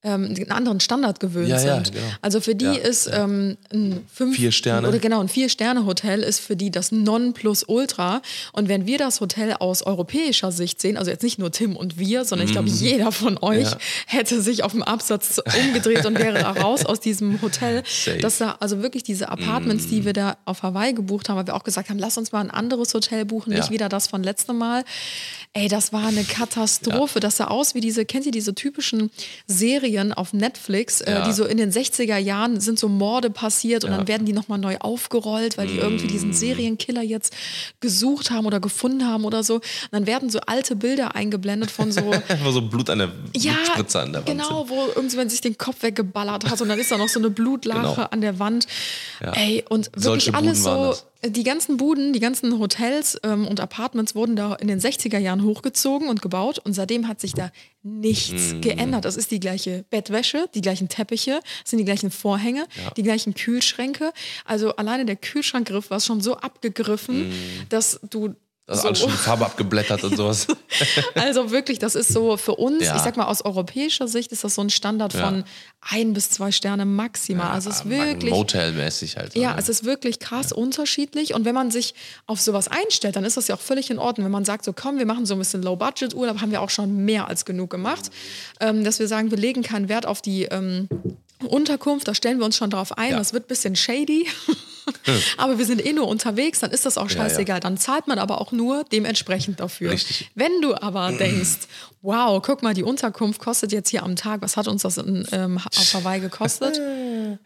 [0.05, 1.93] Ähm, einen anderen Standard gewöhnt Ja, ja, sind.
[1.93, 2.05] genau.
[2.23, 4.87] Also für die Ja, ist ähm, ein fünf Vier Sterne.
[4.87, 8.23] oder genau ein vier Sterne Hotel ist für die das Nonplusultra.
[8.53, 11.99] Und wenn wir das Hotel aus europäischer Sicht sehen, also jetzt nicht nur Tim und
[11.99, 13.65] wir, sondern ich glaube jeder von euch Mhm.
[13.73, 13.79] Ja.
[14.07, 17.83] hätte sich auf dem Absatz umgedreht und wäre da raus aus diesem Hotel.
[17.85, 18.19] Safe.
[18.19, 19.91] Dass da also wirklich diese Apartments, Mhm.
[19.91, 22.39] die wir da auf Hawaii gebucht haben, weil wir auch gesagt haben, lass uns mal
[22.41, 23.71] ein anderes Hotel buchen, nicht Ja.
[23.71, 24.85] wieder das von letztem Mal.
[25.55, 27.19] Ey, das war eine Katastrophe.
[27.19, 29.11] Das sah aus wie diese, kennt ihr diese typischen
[29.49, 31.25] Serien auf Netflix, äh, Ja.
[31.27, 33.97] die so in den 60er Jahren sind so Morde passiert und Ja.
[33.99, 36.09] dann werden die nochmal neu aufgerollt, weil die irgendwie Mm.
[36.11, 37.35] diesen Serienkiller jetzt
[37.81, 39.55] gesucht haben oder gefunden haben oder so.
[39.57, 39.63] Und
[39.93, 44.01] dann werden so alte Bilder eingeblendet von so Einfach so Blut an der ja, Blutspritze
[44.01, 44.39] an der Wand.
[44.39, 47.31] genau, wo irgendjemand sich den Kopf weggeballert hat und dann ist da noch so eine
[47.31, 48.09] Blutlache Genau.
[48.11, 48.67] an der Wand.
[49.23, 49.33] Ja.
[49.33, 50.95] Ey, und wirklich Solche alles so,
[51.25, 55.43] die ganzen Buden, die ganzen Hotels ähm, und Apartments wurden da in den 60er Jahren
[55.43, 57.51] hochgezogen und gebaut und seitdem hat sich da
[57.83, 58.61] nichts Mhm.
[58.61, 59.05] geändert.
[59.05, 62.67] Es ist die gleiche Bettwäsche, die gleichen Teppiche, es sind die gleichen Vorhänge,
[62.97, 64.13] die gleichen Kühlschränke.
[64.45, 67.33] Also alleine der Kühlschrankgriff war schon so abgegriffen,
[67.69, 68.35] dass du
[68.69, 70.47] Also so alles schon die Farbe abgeblättert und sowas.
[71.15, 72.97] also wirklich, das ist so für uns, Ja.
[72.97, 75.25] ich sag mal aus europäischer Sicht ist das so ein Standard Ja.
[75.25, 75.45] von
[75.81, 77.51] ein bis zwei Sterne maximal.
[77.51, 79.35] also es ist wirklich, Motel-mäßig halt.
[79.35, 79.59] ja, ne?
[79.59, 81.35] es ist wirklich krass unterschiedlich.
[81.35, 81.95] Und wenn man sich
[82.27, 84.27] auf sowas einstellt, dann ist das ja auch völlig in Ordnung.
[84.27, 87.05] Wenn man sagt, so komm, wir machen so ein bisschen Low-Budget-Urlaub, haben wir auch schon
[87.05, 88.11] mehr als genug gemacht.
[88.61, 90.89] Ähm, dass wir sagen, wir legen keinen Wert auf die ähm,
[91.47, 93.13] Unterkunft, da stellen wir uns schon drauf ein.
[93.13, 93.19] Ja.
[93.19, 94.27] Das wird ein bisschen shady.
[95.37, 97.23] aber wir sind eh nur unterwegs, dann ist das auch Ja, ja.
[97.29, 97.61] scheißegal.
[97.61, 99.93] Dann zahlt man aber auch nur dementsprechend dafür.
[99.93, 100.31] Richtig.
[100.35, 101.69] Wenn du aber denkst,
[102.03, 105.27] wow, guck mal, die Unterkunft kostet jetzt hier am Tag, was hat uns das in,
[105.33, 106.81] ähm, auf Hawaii gekostet?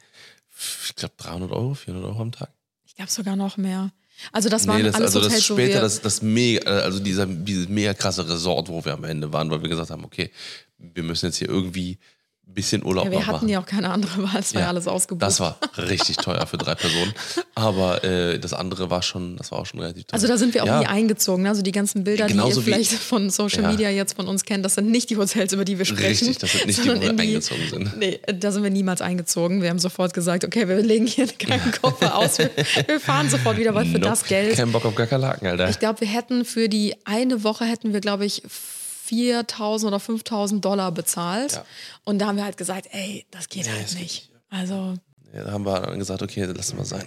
[0.84, 2.50] Ich glaube 300 Euro, 400 Euro am Tag.
[2.84, 3.90] Ich glaube sogar noch mehr.
[4.30, 7.00] Also das waren Nee, das, alles also das Hotels, wo später, das, das mega, also
[7.00, 10.30] dieser, dieses mega krasse Resort, wo wir am Ende waren, weil wir gesagt haben, okay,
[10.78, 11.98] wir müssen jetzt hier irgendwie
[12.46, 13.48] bisschen Urlaub ja, wir hatten machen.
[13.48, 15.22] ja auch keine andere Wahl, es war ja, alles ausgebucht.
[15.22, 17.14] Das war richtig teuer für drei Personen.
[17.54, 20.14] Aber äh, das andere war schon, das war auch schon relativ teuer.
[20.14, 21.44] Also da sind wir auch ja, nie eingezogen.
[21.44, 21.48] ne?
[21.48, 23.70] Also die ganzen Bilder, die Genauso ihr wie- vielleicht von Social Ja.
[23.70, 26.26] Media jetzt von uns kennt, das sind nicht die Hotels, über die wir sprechen.
[26.28, 27.96] Richtig, das sind nicht die, wo wir in eingezogen sind.
[27.98, 29.62] Nee, da sind wir niemals eingezogen.
[29.62, 32.36] Wir haben sofort gesagt, okay, wir legen hier keinen Koffer aus.
[32.38, 32.50] Wir,
[32.86, 34.56] wir fahren sofort wieder, weil für Nope, das Geld.
[34.56, 35.70] Kein Bock auf Kakerlaken, Alter.
[35.70, 38.42] Ich glaube, wir hätten für die eine Woche hätten wir, glaube ich,
[39.12, 41.52] 4.000 oder 5.000 Dollar bezahlt.
[41.52, 41.64] Ja.
[42.04, 44.30] Und da haben wir halt gesagt, ey, das geht halt das geht nicht.
[44.50, 44.94] Also
[45.34, 47.06] Ja, da haben wir dann gesagt, okay, lassen wir sein.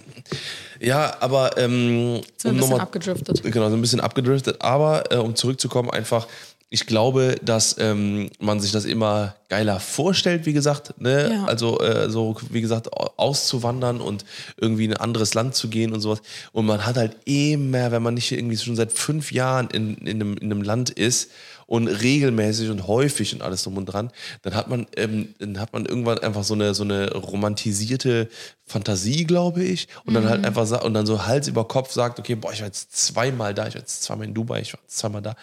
[0.80, 3.42] Ja, aber ähm, wir ein bisschen nochmal- abgedriftet.
[3.42, 4.60] Genau, so ein bisschen abgedriftet.
[4.62, 6.26] Aber äh, um zurückzukommen, einfach,
[6.68, 11.00] ich glaube, dass ähm, man sich das immer geiler vorstellt, wie gesagt.
[11.00, 11.30] Ne?
[11.32, 11.44] Ja.
[11.44, 14.24] Also, äh, so, wie gesagt, au- auszuwandern und
[14.56, 16.20] irgendwie in ein anderes Land zu gehen und sowas.
[16.52, 20.20] Und man hat halt immer, wenn man nicht irgendwie schon seit fünf Jahren in, in,
[20.20, 21.30] einem, in einem Land ist
[21.66, 24.10] und regelmäßig und häufig und alles drum und dran,
[24.42, 28.28] dann hat man, ähm, dann hat man irgendwann einfach so eine, so eine romantisierte
[28.64, 29.88] Fantasie, glaube ich.
[30.04, 30.28] Und dann Mhm.
[30.28, 32.96] halt einfach sa- und dann so Hals über Kopf sagt, okay, boah, ich war jetzt
[32.96, 35.34] zweimal da, ich war jetzt zweimal in Dubai, ich war jetzt zweimal da.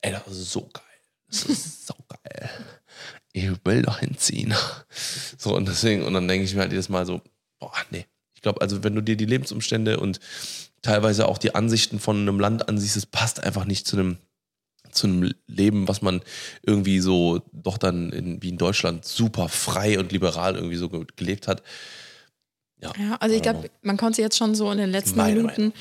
[0.00, 0.82] Ey, das ist so geil.
[1.28, 2.50] Das ist so geil.
[3.32, 4.54] Ich will da hinziehen.
[5.36, 7.20] So, und deswegen, und dann denke ich mir halt jedes Mal so,
[7.58, 8.06] boah, nee.
[8.34, 10.20] Ich glaube, also wenn du dir die Lebensumstände und
[10.82, 14.18] teilweise auch die Ansichten von einem Land ansiehst, es passt einfach nicht zu einem
[14.96, 16.20] zu einem Leben, was man
[16.64, 21.06] irgendwie so doch dann in, wie in Deutschland super frei und liberal irgendwie so ge-
[21.16, 21.62] gelebt hat.
[22.82, 25.72] Ja, Ja, also ich glaube, man konnte jetzt schon so in den letzten Meine Minuten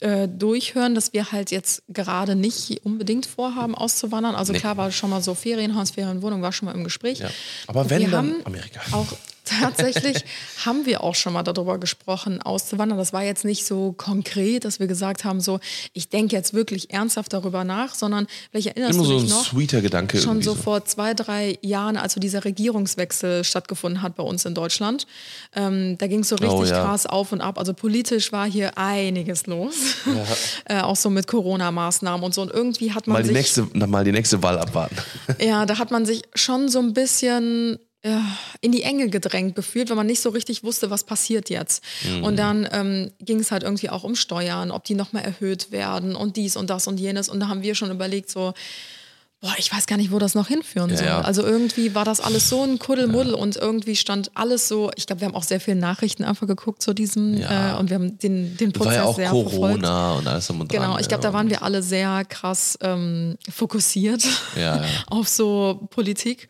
[0.00, 4.36] äh, durchhören, dass wir halt jetzt gerade nicht unbedingt vorhaben, auszuwandern.
[4.36, 4.60] Also Nee.
[4.60, 7.18] klar war schon mal so Ferienhaus, Ferienwohnung, war schon mal im Gespräch.
[7.18, 7.30] Ja.
[7.66, 8.80] Aber Und wenn, wir dann haben Amerika.
[8.92, 9.12] Auch
[9.46, 10.24] tatsächlich
[10.64, 12.98] haben wir auch schon mal darüber gesprochen, auszuwandern.
[12.98, 15.60] Das war jetzt nicht so konkret, dass wir gesagt haben, so,
[15.92, 19.36] ich denke jetzt wirklich ernsthaft darüber nach, sondern vielleicht erinnerst Immer du so dich ein
[19.36, 19.46] noch?
[19.46, 20.18] sweeter Gedanke.
[20.18, 24.54] schon so vor zwei, drei Jahren, als so dieser Regierungswechsel stattgefunden hat bei uns in
[24.54, 25.06] Deutschland.
[25.54, 26.84] Ähm, da ging es so richtig Oh, ja.
[26.84, 27.58] krass auf und ab.
[27.58, 29.74] Also politisch war hier einiges los.
[30.66, 32.42] äh, auch so mit Corona-Maßnahmen und so.
[32.42, 33.36] Und irgendwie hat man Mal die, sich.
[33.36, 34.96] nächste, mal die nächste Wahl abwarten.
[35.40, 37.78] Ja, da hat man sich schon so ein bisschen ja,
[38.60, 41.82] in die Enge gedrängt gefühlt, weil man nicht so richtig wusste, was passiert jetzt.
[42.04, 42.24] Mhm.
[42.24, 46.16] Und dann ähm, ging es halt irgendwie auch um Steuern, ob die nochmal erhöht werden
[46.16, 47.28] und dies und das und jenes.
[47.28, 48.54] Und da haben wir schon überlegt, so,
[49.42, 51.06] boah, ich weiß gar nicht, wo das noch hinführen Ja, soll.
[51.06, 51.20] ja.
[51.20, 55.20] Also irgendwie war das alles so ein Kuddelmuddel und irgendwie stand alles so, ich glaube,
[55.20, 57.74] wir haben auch sehr viele Nachrichten einfach geguckt zu diesem Ja.
[57.74, 59.54] äh, und wir haben den, den Prozess war ja auch sehr verfolgt.
[59.56, 60.80] Corona und alles drum und dran.
[60.82, 64.24] Genau, ich glaube, da waren wir alle sehr krass ähm, fokussiert
[64.56, 64.84] Ja, ja.
[65.08, 66.48] auf so Politik,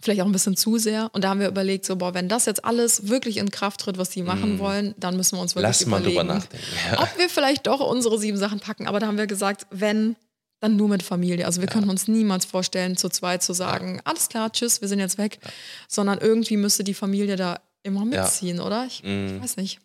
[0.00, 1.10] vielleicht auch ein bisschen zu sehr.
[1.12, 3.98] Und da haben wir überlegt, so, boah, wenn das jetzt alles wirklich in Kraft tritt,
[3.98, 6.66] was die machen wollen, dann müssen wir uns wirklich Lass mal überlegen, drüber nachdenken.
[6.92, 7.02] Ja.
[7.02, 8.86] ob wir vielleicht doch unsere sieben Sachen packen.
[8.86, 10.14] Aber da haben wir gesagt, wenn,
[10.60, 11.46] dann nur mit Familie.
[11.46, 14.98] Also wir können uns niemals vorstellen, zu zweit zu sagen, alles klar, tschüss, wir sind
[14.98, 15.38] jetzt weg.
[15.86, 18.84] Sondern irgendwie müsste die Familie da immer mitziehen, oder?
[18.86, 19.36] Ich, Mhm.
[19.36, 19.78] ich weiß nicht.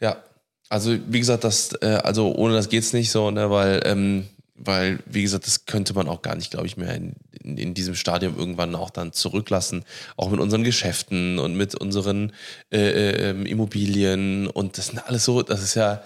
[0.00, 0.22] Ja,
[0.68, 4.98] also wie gesagt, das, äh, also ohne das geht's nicht so, ne, weil, ähm, weil,
[5.06, 7.94] wie gesagt, das könnte man auch gar nicht, glaube ich, mehr in, in, in diesem
[7.94, 9.84] Stadium irgendwann auch dann zurücklassen.
[10.16, 12.32] Auch mit unseren Geschäften und mit unseren
[12.70, 16.02] äh, äh, ähm, Immobilien und das sind alles so, das ist ja,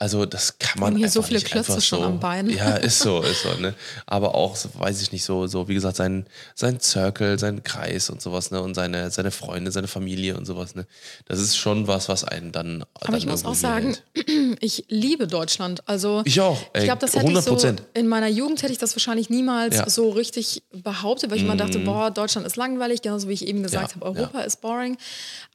[0.00, 2.48] also das kann man hier so viele nicht Klötze schon so, am Bein.
[2.48, 3.74] Ja, ist so, ist so, ne.
[4.06, 8.22] Aber auch, weiß ich nicht, so, so wie gesagt, sein, sein Circle, sein Kreis und
[8.22, 10.86] sowas, ne, und seine, seine Freunde, seine Familie und sowas, ne.
[11.26, 12.84] Das ist schon was, was einen dann.
[12.94, 13.96] Aber ich muss auch sagen,
[14.60, 15.82] ich liebe Deutschland.
[15.88, 17.78] Also Ich auch, ey, ich glaube, das hätte ich so 100%.
[17.94, 19.90] in meiner Jugend hätte ich das wahrscheinlich niemals Ja.
[19.90, 23.64] So richtig behauptet, weil ich immer dachte, boah, Deutschland ist langweilig, genauso wie ich eben
[23.64, 24.96] gesagt Ja, habe, Europa ist boring.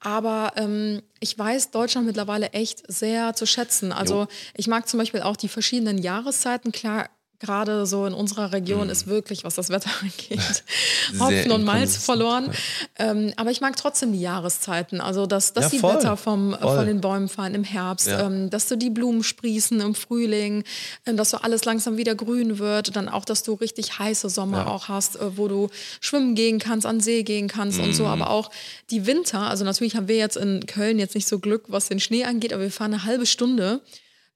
[0.01, 3.93] Aber ähm, ich weiß Deutschland mittlerweile echt sehr zu schätzen.
[3.93, 4.27] Also Jo.
[4.55, 6.73] ich mag zum Beispiel auch die verschiedenen Jahreszeiten.
[6.73, 7.09] Klar,
[7.43, 10.63] gerade so in unserer Region ist wirklich, was das Wetter angeht,
[11.19, 12.49] Hopfen und Malz verloren.
[12.97, 15.01] Ähm, aber ich mag trotzdem die Jahreszeiten.
[15.01, 15.93] Also, dass, dass Ja, die voll.
[15.93, 16.77] Blätter vom, Voll.
[16.77, 18.25] von den Bäumen fallen im Herbst, Ja.
[18.25, 20.63] ähm, dass du die Blumen sprießen im Frühling,
[21.05, 22.95] ähm, dass so alles langsam wieder grün wird.
[22.95, 24.67] Dann auch, dass du richtig heiße Sommer Ja.
[24.67, 25.69] auch hast, äh, wo du
[26.01, 27.93] schwimmen gehen kannst, an See gehen kannst und Mhm.
[27.93, 28.05] so.
[28.07, 28.49] Aber auch
[28.89, 29.41] die Winter.
[29.41, 32.53] Also, natürlich haben wir jetzt in Köln jetzt nicht so Glück, was den Schnee angeht,
[32.53, 33.81] aber wir fahren eine halbe Stunde.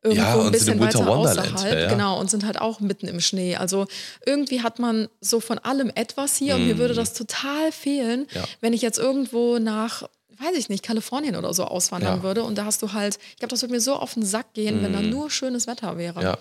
[0.08, 2.80] Irgendwo Ja, ein und sind bisschen weiter Wonderland, außerhalb, ja, genau, und sind halt auch
[2.80, 3.56] mitten im Schnee.
[3.56, 3.88] Also
[4.26, 8.28] irgendwie hat man so von allem etwas hier und mir würde das total fehlen.
[8.34, 8.44] Ja.
[8.62, 10.04] wenn ich jetzt irgendwo nach
[10.40, 12.44] weiß ich nicht, Kalifornien oder so auswandern würde.
[12.44, 14.84] Und da hast du halt, ich glaube, das würde mir so auf den Sack gehen,
[14.84, 16.22] wenn da nur schönes Wetter wäre.
[16.22, 16.38] Ja.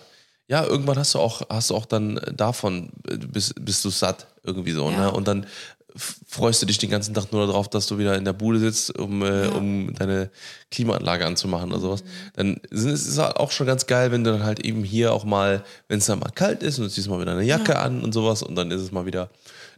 [0.49, 4.27] Ja, irgendwann hast du auch, hast du auch dann davon, äh, bist, bist du satt
[4.45, 4.97] irgendwie so, Ja.
[4.97, 5.11] ne?
[5.12, 5.47] Und dann
[5.97, 8.97] freust du dich den ganzen Tag nur darauf, dass du wieder in der Bude sitzt,
[8.99, 10.30] um, äh, um deine
[10.70, 12.05] Klimaanlage anzumachen oder sowas.
[12.34, 15.24] Dann ist es halt auch schon ganz geil, wenn du dann halt eben hier auch
[15.24, 18.03] mal, wenn es dann mal kalt ist und du ziehst mal wieder eine Jacke an
[18.03, 19.30] und sowas und dann ist es mal wieder,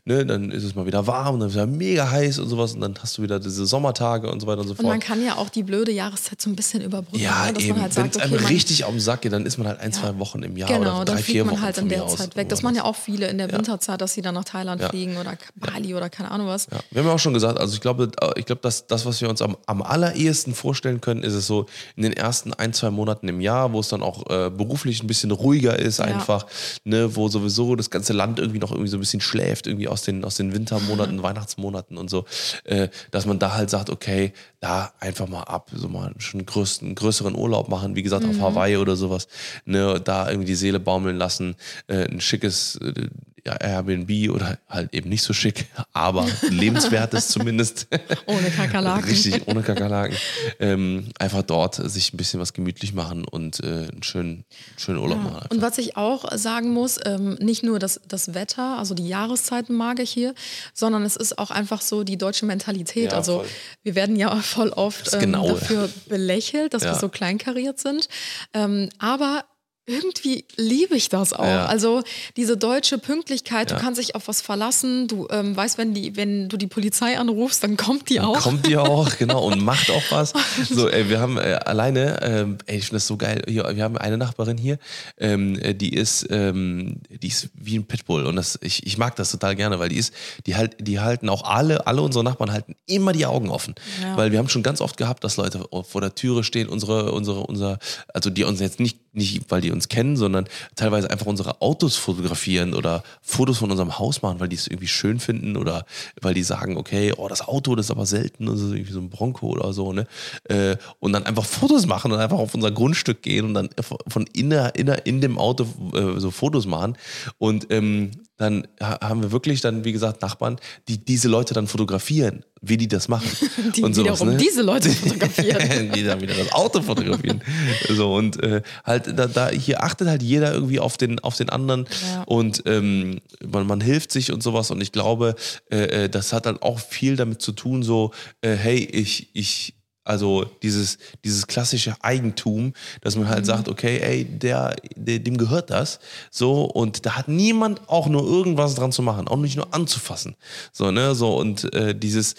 [0.05, 2.72] ne, dann ist es mal wieder warm und dann ist es mega heiß und sowas
[2.74, 4.88] und dann hast du wieder diese Sommertage und so weiter und so Und fort.
[4.88, 7.22] man kann ja auch die blöde Jahreszeit so ein bisschen überbrücken.
[7.22, 7.53] Ja, ne?
[7.55, 7.72] dass eben.
[7.74, 9.59] man halt Wenn sagt, es okay, einem man, richtig auf den Sack geht, dann ist
[9.59, 9.99] man halt ein, Ja.
[9.99, 11.88] zwei Wochen im Jahr Genau, oder dann drei, fliegt vier man Wochen halt von in
[11.88, 12.49] mir der aus Zeit weg.
[12.49, 14.88] Das machen ja auch viele in der Winterzeit, dass sie dann nach Thailand Ja.
[14.88, 16.68] fliegen oder Bali oder keine Ahnung was.
[16.90, 19.28] Wir haben ja auch schon gesagt, also ich glaube, ich glaube, dass das, was wir
[19.28, 23.28] uns am, am allerersten vorstellen können, ist es so in den ersten ein, zwei Monaten
[23.28, 26.46] im Jahr, wo es dann auch äh, beruflich ein bisschen ruhiger ist, einfach,
[26.84, 30.03] ne, wo sowieso das ganze Land irgendwie noch irgendwie so ein bisschen schläft, irgendwie aus
[30.03, 32.24] den, aus den Wintermonaten, Weihnachtsmonaten und so,
[32.64, 36.46] äh, dass man da halt sagt, okay, da einfach mal ab, so mal schon einen
[36.46, 39.28] größten, größeren Urlaub machen, wie gesagt, auf Hawaii oder sowas,
[39.64, 41.54] ne, da irgendwie die Seele baumeln lassen,
[41.86, 43.09] äh, ein schickes äh,
[43.48, 47.86] ja, Airbnb oder halt eben nicht so schick, aber lebenswertes zumindest.
[48.26, 49.09] Ohne Kakerlaken.
[49.09, 50.16] Richtig, ohne Kakerlaken.
[50.59, 54.44] ähm, einfach dort sich ein bisschen was gemütlich machen und äh, einen schönen,
[54.76, 55.36] schönen Urlaub machen.
[55.36, 55.50] Einfach.
[55.50, 59.74] Und was ich auch sagen muss, ähm, nicht nur das, das Wetter, also die Jahreszeiten
[59.74, 60.34] mag ich hier,
[60.74, 63.12] sondern es ist auch einfach so die deutsche Mentalität.
[63.12, 63.48] Ja, also voll.
[63.82, 65.51] wir werden ja voll oft ähm, Genaue.
[65.53, 66.99] dafür belächelt, dass wir Ja.
[66.99, 68.09] so kleinkariert sind.
[68.55, 69.44] Ähm, aber
[69.89, 71.45] irgendwie liebe ich das auch.
[71.45, 71.66] Ja.
[71.66, 72.03] Also
[72.36, 73.76] diese deutsche Pünktlichkeit, Ja.
[73.76, 77.18] du kannst dich auf was verlassen, du ähm, weißt, wenn, die, wenn du die Polizei
[77.18, 78.39] anrufst, dann kommt die auch.
[78.41, 80.32] Kommt die auch, genau, und macht auch was.
[80.70, 83.43] So, ey, wir haben äh, alleine, ähm, ey, ich finde das so geil.
[83.49, 84.78] Hier, wir haben eine Nachbarin hier,
[85.18, 89.16] ähm, äh, die ist, ähm, die ist wie ein Pitbull und das, ich, ich mag
[89.16, 90.12] das total gerne, weil die ist,
[90.47, 94.16] die halt, die halten auch alle, alle unsere Nachbarn halten immer die Augen offen, Ja.
[94.16, 97.41] weil wir haben schon ganz oft gehabt, dass Leute vor der Türe stehen, unsere, unsere,
[97.41, 97.78] unser,
[98.12, 101.96] also die uns jetzt nicht, nicht, weil die uns kennen, sondern teilweise einfach unsere Autos
[101.96, 105.84] fotografieren oder Fotos von unserem Haus machen, weil die es irgendwie schön finden oder
[106.20, 109.00] weil die sagen, okay, oh, das Auto, das ist aber selten, das ist irgendwie so
[109.00, 110.06] ein Bronco oder so, ne?
[110.44, 113.68] Äh, und dann einfach Fotos machen und einfach auf unser Grundstück gehen und dann
[114.06, 116.96] von inner, inner in dem Auto äh, so Fotos machen.
[117.38, 120.57] Und ähm, dann ha- haben wir wirklich dann, wie gesagt, Nachbarn,
[120.89, 123.28] die diese Leute dann fotografieren, wie die das machen.
[123.76, 124.36] Die und sowas, wiederum ne?
[124.36, 125.93] diese Leute fotografieren.
[125.95, 127.43] die dann wieder das Auto fotografieren.
[127.89, 131.51] so und äh, halt da, da hier achtet halt jeder irgendwie auf den auf den
[131.51, 132.22] anderen Ja.
[132.22, 135.34] und ähm, man, man hilft sich und sowas und ich glaube,
[135.70, 139.74] äh, äh, das hat halt auch viel damit zu tun, so äh, hey ich ich
[140.09, 143.30] also dieses, dieses klassische Eigentum, dass man Mhm.
[143.30, 146.00] halt sagt, okay, ey, der, der, dem gehört das.
[146.30, 150.36] So, und da hat niemand auch nur irgendwas dran zu machen, auch nicht nur anzufassen.
[150.72, 152.34] So, ne, so, und äh, dieses,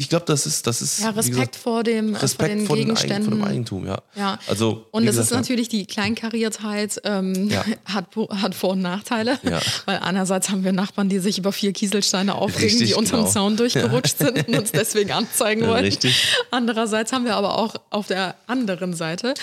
[0.00, 1.00] ich glaube, das ist, das ist.
[1.00, 3.24] Ja, Respekt gesagt, vor dem, äh, vor Respekt den vor, den Eigen, Gegenständen.
[3.30, 3.98] vor dem Eigentum, ja.
[4.14, 4.38] Ja.
[4.46, 7.64] Also, Und es ist natürlich die Kleinkariertheit, ähm, Ja.
[7.84, 9.38] hat, hat Vor- und Nachteile.
[9.42, 9.60] Ja.
[9.86, 13.30] Weil einerseits haben wir Nachbarn, die sich über vier Kieselsteine aufregen, Richtig, die unterm genau.
[13.32, 15.84] Zaun durchgerutscht sind und uns deswegen anzeigen wollen.
[15.84, 16.36] richtig.
[16.50, 19.34] Andererseits haben wir aber auch auf der anderen Seite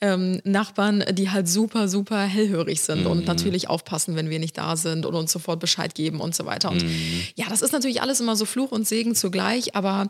[0.00, 3.06] ähm, Nachbarn, die halt super, super hellhörig sind Mhm.
[3.08, 6.46] und natürlich aufpassen, wenn wir nicht da sind und uns sofort Bescheid geben und so
[6.46, 6.70] weiter.
[6.70, 7.22] Und Mhm.
[7.34, 10.03] ja, das ist natürlich alles immer so Fluch und Segen zugleich, aber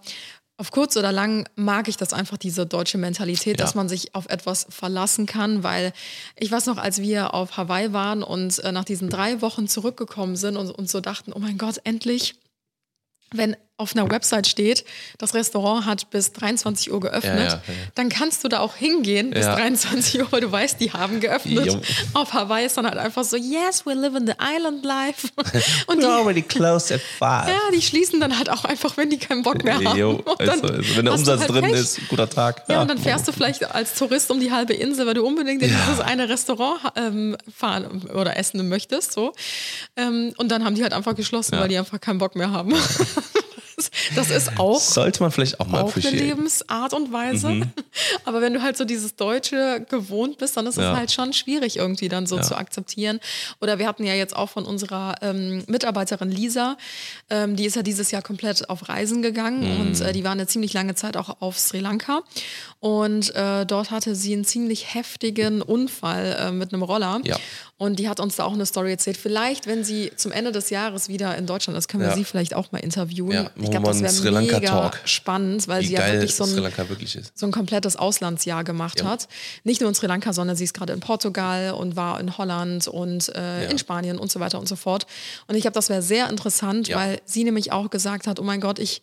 [0.56, 3.64] auf kurz oder lang mag ich das einfach, diese deutsche Mentalität, Ja.
[3.64, 5.92] dass man sich auf etwas verlassen kann, weil
[6.38, 10.36] ich weiß noch, als wir auf Hawaii waren und äh, nach diesen drei Wochen zurückgekommen
[10.36, 12.36] sind und uns so dachten, oh mein Gott, endlich,
[13.32, 14.84] wenn auf einer Website steht,
[15.18, 17.74] das Restaurant hat bis 23 Uhr geöffnet, Ja, ja, ja.
[17.96, 19.56] dann kannst du da auch hingehen bis Ja.
[19.56, 21.66] 23 Uhr, weil du weißt, die haben geöffnet.
[21.66, 21.80] Jo.
[22.12, 25.26] Auf Hawaii ist dann halt einfach so, yes, we live in the island life.
[25.88, 27.48] Und die, We're already closed at five.
[27.48, 29.98] ja, die schließen dann halt auch einfach, wenn die keinen Bock mehr haben.
[29.98, 31.72] Jo, Und dann also, also, wenn der Umsatz halt drin Pech.
[31.74, 32.62] ist, guter Tag.
[32.68, 35.62] Ja, und dann fährst du vielleicht als Tourist um die halbe Insel, weil du unbedingt
[35.62, 39.12] in dieses eine Restaurant ähm, fahren oder essen möchtest.
[39.14, 39.32] So.
[39.96, 41.60] Ähm, und dann haben die halt einfach geschlossen, Ja.
[41.62, 42.72] weil die einfach keinen Bock mehr haben.
[44.14, 46.16] das ist auch Sollte man vielleicht auch mal auch eine appreciaten.
[46.18, 47.62] Lebensart und Weise.
[48.24, 50.96] Aber wenn du halt so dieses Deutsche gewohnt bist, dann ist es Ja.
[50.96, 52.42] halt schon schwierig irgendwie dann so Ja.
[52.42, 53.20] zu akzeptieren.
[53.60, 56.76] Oder wir hatten ja jetzt auch von unserer ähm, Mitarbeiterin Lisa,
[57.30, 59.80] ähm, die ist ja dieses Jahr komplett auf Reisen gegangen Mhm.
[59.80, 62.22] und äh, die war eine ziemlich lange Zeit auch auf Sri Lanka.
[62.80, 67.20] Und äh, dort hatte sie einen ziemlich heftigen Unfall äh, mit einem Roller.
[67.24, 67.36] Ja.
[67.78, 69.16] Und die hat uns da auch eine Story erzählt.
[69.16, 72.54] Vielleicht, wenn sie zum Ende des Jahres wieder in Deutschland ist, können wir sie vielleicht
[72.54, 73.30] auch mal interviewen.
[73.32, 75.00] Ja, ich das einen Sri wäre Lanka mega Talk.
[75.04, 77.36] spannend, weil Wie sie ja wirklich so ein, wirklich ist.
[77.36, 79.06] so ein komplettes Auslandsjahr gemacht Ja.
[79.06, 79.28] hat.
[79.64, 82.86] Nicht nur in Sri Lanka, sondern sie ist gerade in Portugal und war in Holland
[82.88, 83.68] und äh, Ja.
[83.70, 85.06] in Spanien und so weiter und so fort.
[85.48, 86.96] Und ich glaube, das wäre sehr interessant, Ja.
[86.98, 89.02] weil sie nämlich auch gesagt hat, oh mein Gott, ich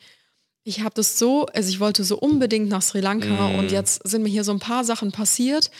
[0.64, 3.56] Ich habe das so, also ich wollte so unbedingt nach Sri Lanka Mm.
[3.58, 5.72] und jetzt sind mir hier so ein paar Sachen passiert.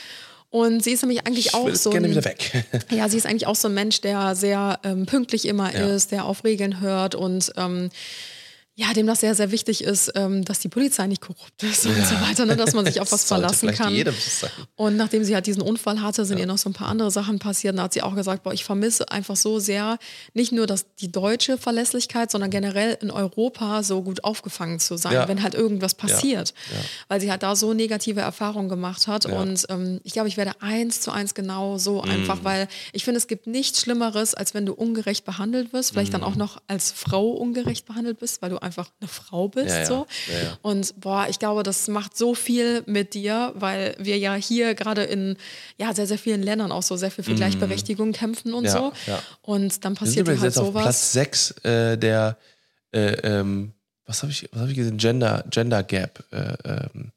[0.50, 2.66] Und sie ist nämlich eigentlich Ich auch so gerne ein, wieder weg.
[2.90, 5.86] ja, sie ist eigentlich auch so ein Mensch, der sehr ähm, pünktlich immer Ja.
[5.96, 7.90] ist, der auf Regeln hört und ähm,
[8.82, 11.96] ja, dem das sehr, sehr wichtig ist, ähm, dass die Polizei nicht korrupt ist und
[12.06, 13.94] so weiter, ne, dass man sich auf was verlassen kann.
[14.76, 17.38] Und nachdem sie halt diesen Unfall hatte, sind ihr noch so ein paar andere Sachen
[17.40, 17.74] passiert.
[17.74, 20.00] Und da hat sie auch gesagt, boah, ich vermisse einfach so sehr
[20.34, 25.14] nicht nur das, die deutsche Verlässlichkeit, sondern generell in Europa so gut aufgefangen zu sein,
[25.14, 25.28] Ja.
[25.28, 26.54] wenn halt irgendwas passiert.
[26.72, 26.78] Ja.
[27.08, 29.26] Weil sie halt da so negative Erfahrungen gemacht hat.
[29.26, 29.40] Ja.
[29.40, 32.46] Und ähm, ich glaube, ich werde eins zu eins genau so einfach, Mm.
[32.46, 36.14] weil ich finde, es gibt nichts Schlimmeres, als wenn du ungerecht behandelt wirst, vielleicht Mm.
[36.14, 39.76] dann auch noch als Frau ungerecht behandelt bist, weil du einfach eine Frau bist.
[39.76, 39.86] Ja.
[39.86, 40.08] So.
[40.32, 40.58] Ja.
[40.62, 45.04] Und boah, ich glaube, das macht so viel mit dir, weil wir ja hier gerade
[45.04, 45.38] in
[45.78, 48.70] ja, sehr, sehr vielen Ländern auch so sehr viel für Gleichberechtigung kämpfen und Mhm.
[48.70, 48.94] So.
[49.42, 50.84] Und dann passiert halt jetzt auf sowas.
[50.84, 52.38] Platz 6 äh, der,
[52.94, 53.74] äh, ähm,
[54.06, 54.98] was habe ich, was hab ich gesehen?
[54.98, 56.24] Gender, Gender Gap.
[56.32, 57.12] Äh, ähm,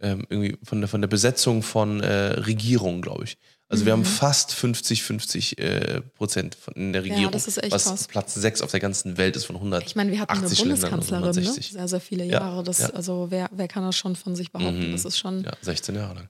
[0.00, 3.38] ähm, irgendwie von der, von der Besetzung von äh, Regierungen, glaube ich.
[3.74, 7.06] Also wir haben fast 50-50 äh, Prozent von, in der Mhm.
[7.08, 7.32] Ja, Regierung.
[7.32, 8.08] das ist echt was krass.
[8.08, 9.84] Platz 6 auf der ganzen Welt ist von 100.
[9.86, 11.28] Ich meine, wir hatten eine 80 Ländern und Bundeskanzlerin, ne?
[11.30, 11.72] 160.
[11.72, 12.62] sehr, sehr viele Ja, Jahre.
[12.62, 12.88] Das, ja.
[12.88, 12.96] Mhm.
[12.96, 14.92] Also wer, wer kann das schon von sich behaupten?
[14.92, 16.28] Das ist schon, ja, Ja, 16 Jahre lang.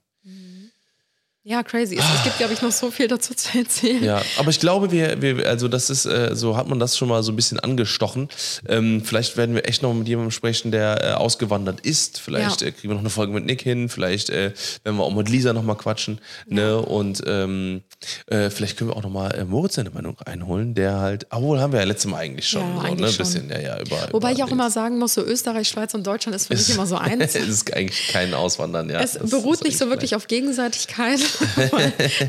[1.63, 1.95] Crazy.
[1.95, 4.03] Es, gibt, glaube ich, noch so viel dazu zu erzählen.
[4.03, 7.07] Ja, aber ich glaube, wir, wir also das ist, äh, so hat man das schon
[7.07, 8.29] mal so ein bisschen angestochen.
[8.67, 12.19] Ähm, vielleicht werden wir echt noch mit jemandem sprechen, der äh, ausgewandert ist.
[12.19, 12.67] Vielleicht Ja.
[12.67, 13.89] äh, kriegen wir noch eine Folge mit Nick hin.
[13.89, 16.19] Vielleicht äh, werden wir auch mit Lisa noch mal quatschen.
[16.47, 16.77] Ne?
[16.79, 17.83] Und ähm,
[18.25, 21.59] äh, vielleicht können wir auch noch mal äh, Moritz seine Meinung einholen, der halt, obwohl
[21.59, 22.61] haben wir ja letztes Mal eigentlich schon.
[22.61, 23.07] Ja, so, eigentlich ne?
[23.09, 23.17] schon.
[23.17, 26.07] bisschen, ja, ja, über, Wobei über ich auch immer sagen muss, so Österreich, Schweiz und
[26.07, 27.35] Deutschland ist für mich immer so eins.
[27.35, 28.99] es ist eigentlich kein Auswandern, ja.
[29.01, 31.19] Es Das beruht nicht so wirklich auf Gegenseitigkeit.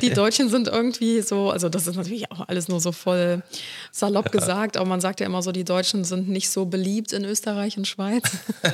[0.03, 3.43] Die Deutschen sind irgendwie so, also das ist natürlich auch alles nur so voll
[3.93, 7.25] salopp gesagt, aber man sagt ja immer so, die Deutschen sind nicht so beliebt in
[7.25, 8.25] Österreich und Schweiz.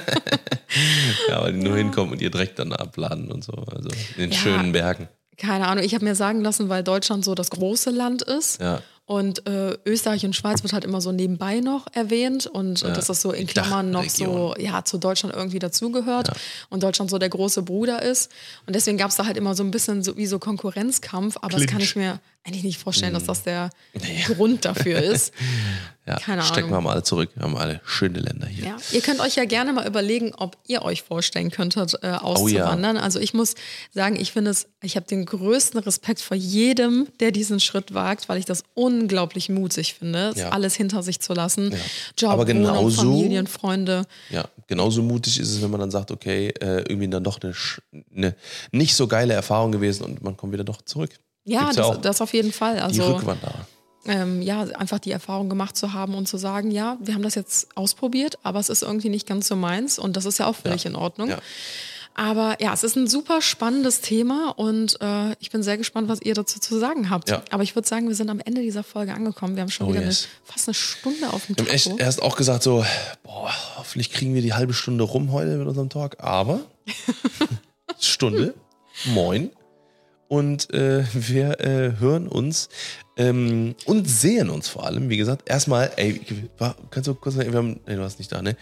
[1.28, 3.52] Ja, weil die nur hinkommen und ihr direkt dann abladen und so.
[3.52, 4.38] Also in den Ja.
[4.38, 5.06] schönen Bergen.
[5.36, 8.60] Keine Ahnung, ich habe mir sagen lassen, weil Deutschland so das große Land ist.
[8.60, 8.80] Ja.
[9.04, 12.46] Und äh, Österreich und Schweiz wird halt immer so nebenbei noch erwähnt.
[12.46, 16.30] Und äh, dass das so in Klammern noch so ja, zu Deutschland irgendwie dazugehört.
[16.70, 18.30] Und Deutschland so der große Bruder ist.
[18.66, 21.56] Und deswegen gab es da halt immer so ein bisschen so wie so Konkurrenzkampf, aber
[21.56, 24.24] das kann ich mir eigentlich nicht vorstellen, dass das der Nee.
[24.34, 25.32] Grund dafür ist.
[26.04, 27.30] Ja, Keine stecken wir mal alle zurück.
[27.36, 28.64] Wir haben alle schöne Länder hier.
[28.64, 28.76] Ja.
[28.90, 32.96] Ihr könnt euch ja gerne mal überlegen, ob ihr euch vorstellen könntet, äh, Oh auszuwandern.
[32.96, 33.54] Also ich muss
[33.92, 38.28] sagen, ich finde es, ich habe den größten Respekt vor jedem, der diesen Schritt wagt,
[38.28, 40.48] weil ich das unglaublich mutig finde, Ja.
[40.48, 41.72] alles hinter sich zu lassen.
[42.18, 44.04] Job, Aber Wohnung, genauso- Familien, Freunde.
[44.30, 47.54] Ja, genauso mutig ist es, wenn man dann sagt, okay, äh, irgendwie dann doch eine,
[48.12, 48.34] eine
[48.72, 51.10] nicht so geile Erfahrung gewesen und man kommt wieder doch zurück.
[51.44, 52.76] Ja, ja das, auf jeden Fall.
[52.76, 53.66] Die Also Rückwanderer.
[54.06, 57.34] ähm, ja, einfach die Erfahrung gemacht zu haben und zu sagen, ja, wir haben das
[57.34, 60.56] jetzt ausprobiert, aber es ist irgendwie nicht ganz so meins und das ist ja auch
[60.56, 61.30] völlig in Ordnung.
[61.30, 61.38] Ja.
[62.14, 66.20] Aber ja, es ist ein super spannendes Thema und äh, ich bin sehr gespannt, was
[66.20, 67.30] ihr dazu zu sagen habt.
[67.30, 67.42] Ja.
[67.50, 69.56] Aber ich würde sagen, wir sind am Ende dieser Folge angekommen.
[69.56, 70.28] Wir haben schon Oh, wieder yes.
[70.44, 71.96] eine, fast eine Stunde auf dem haben echt Tacho.
[71.98, 72.84] erst auch gesagt so,
[73.22, 76.60] boah, hoffentlich kriegen wir die halbe Stunde rum heute mit unserem Talk, aber
[77.98, 78.54] Stunde,
[79.06, 79.50] moin.
[80.32, 82.70] Und äh, wir äh, hören uns
[83.18, 86.22] ähm, und sehen uns vor allem, wie gesagt, erstmal, ey,
[86.90, 88.56] kannst du kurz, wir haben, nee, du warst nicht da, ne?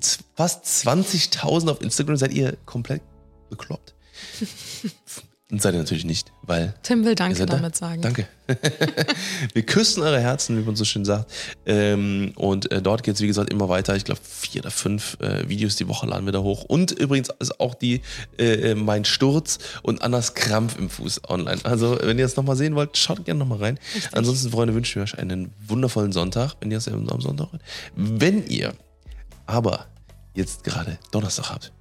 [0.00, 3.02] Z- Fast 20.000 auf Instagram, seid ihr komplett
[3.50, 3.94] bekloppt?
[5.48, 7.54] Und seid ihr natürlich nicht, weil Tim will Danke seid da?
[7.54, 8.02] damit sagen.
[8.02, 8.26] Danke.
[9.54, 11.30] wir küssen eure Herzen, wie man so schön sagt.
[11.66, 13.94] Ähm, und äh, dort geht es, wie gesagt, immer weiter.
[13.94, 16.64] Ich glaube, vier oder fünf äh, Videos die Woche laden wir da hoch.
[16.64, 18.00] Und übrigens ist auch die
[18.38, 21.60] äh, Mein Sturz und Annas Krampf im Fuß online.
[21.62, 23.78] Also, wenn ihr das nochmal sehen wollt, schaut gerne nochmal rein.
[24.10, 27.62] Ansonsten, Freunde, wünschen wir euch einen wundervollen Sonntag, wenn ihr es am Sonntag hört.
[27.94, 28.74] Wenn ihr
[29.46, 29.86] aber
[30.34, 31.72] jetzt gerade Donnerstag habt,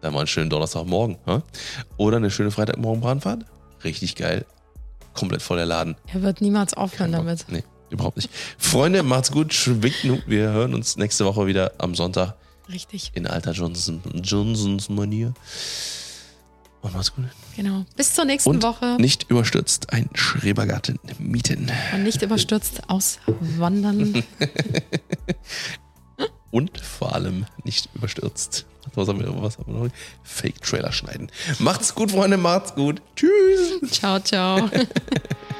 [0.00, 1.18] dann mal einen schönen Donnerstagmorgen.
[1.26, 1.42] Ha?
[1.96, 3.44] Oder eine schöne Freitagmorgen-Bahnfahrt.
[3.84, 4.44] Richtig geil.
[5.14, 5.96] Komplett voller Laden.
[6.12, 7.46] Er wird niemals aufhören damit.
[7.48, 8.30] Nee, überhaupt nicht.
[8.58, 9.52] Freunde, macht's gut.
[9.52, 10.20] Schwingt genug.
[10.26, 12.34] Wir hören uns nächste Woche wieder am Sonntag
[12.70, 15.32] Richtig, in alter Johnson, Johnsons Manier.
[16.82, 17.24] Und macht's gut.
[17.56, 17.84] genau.
[17.96, 18.96] Bis zur nächsten Und Woche.
[19.00, 21.72] nicht überstürzt ein Schrebergarten mieten.
[21.94, 24.22] Und nicht überstürzt auswandern.
[26.50, 28.66] Und vor allem nicht überstürzt.
[28.94, 29.90] Was haben wir, was haben wir noch?
[30.22, 31.30] Fake-Trailer schneiden.
[31.58, 32.36] Macht's gut, Freunde.
[32.36, 33.00] Macht's gut.
[33.16, 33.90] Tschüss.
[33.90, 34.68] ciao, ciao.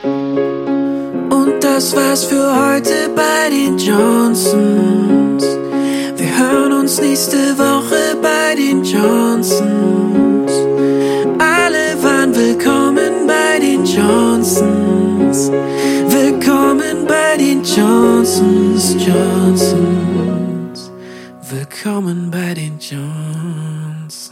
[0.03, 5.45] Und das war's für heute bei den Johnsons.
[6.17, 10.53] Wir hören uns nächste Woche bei den Johnsons.
[11.39, 15.51] Alle waren willkommen bei den Johnsons.
[16.09, 20.38] Willkommen bei den Johnsons, Johnsons.
[21.83, 24.29] Common Betty Johnson's.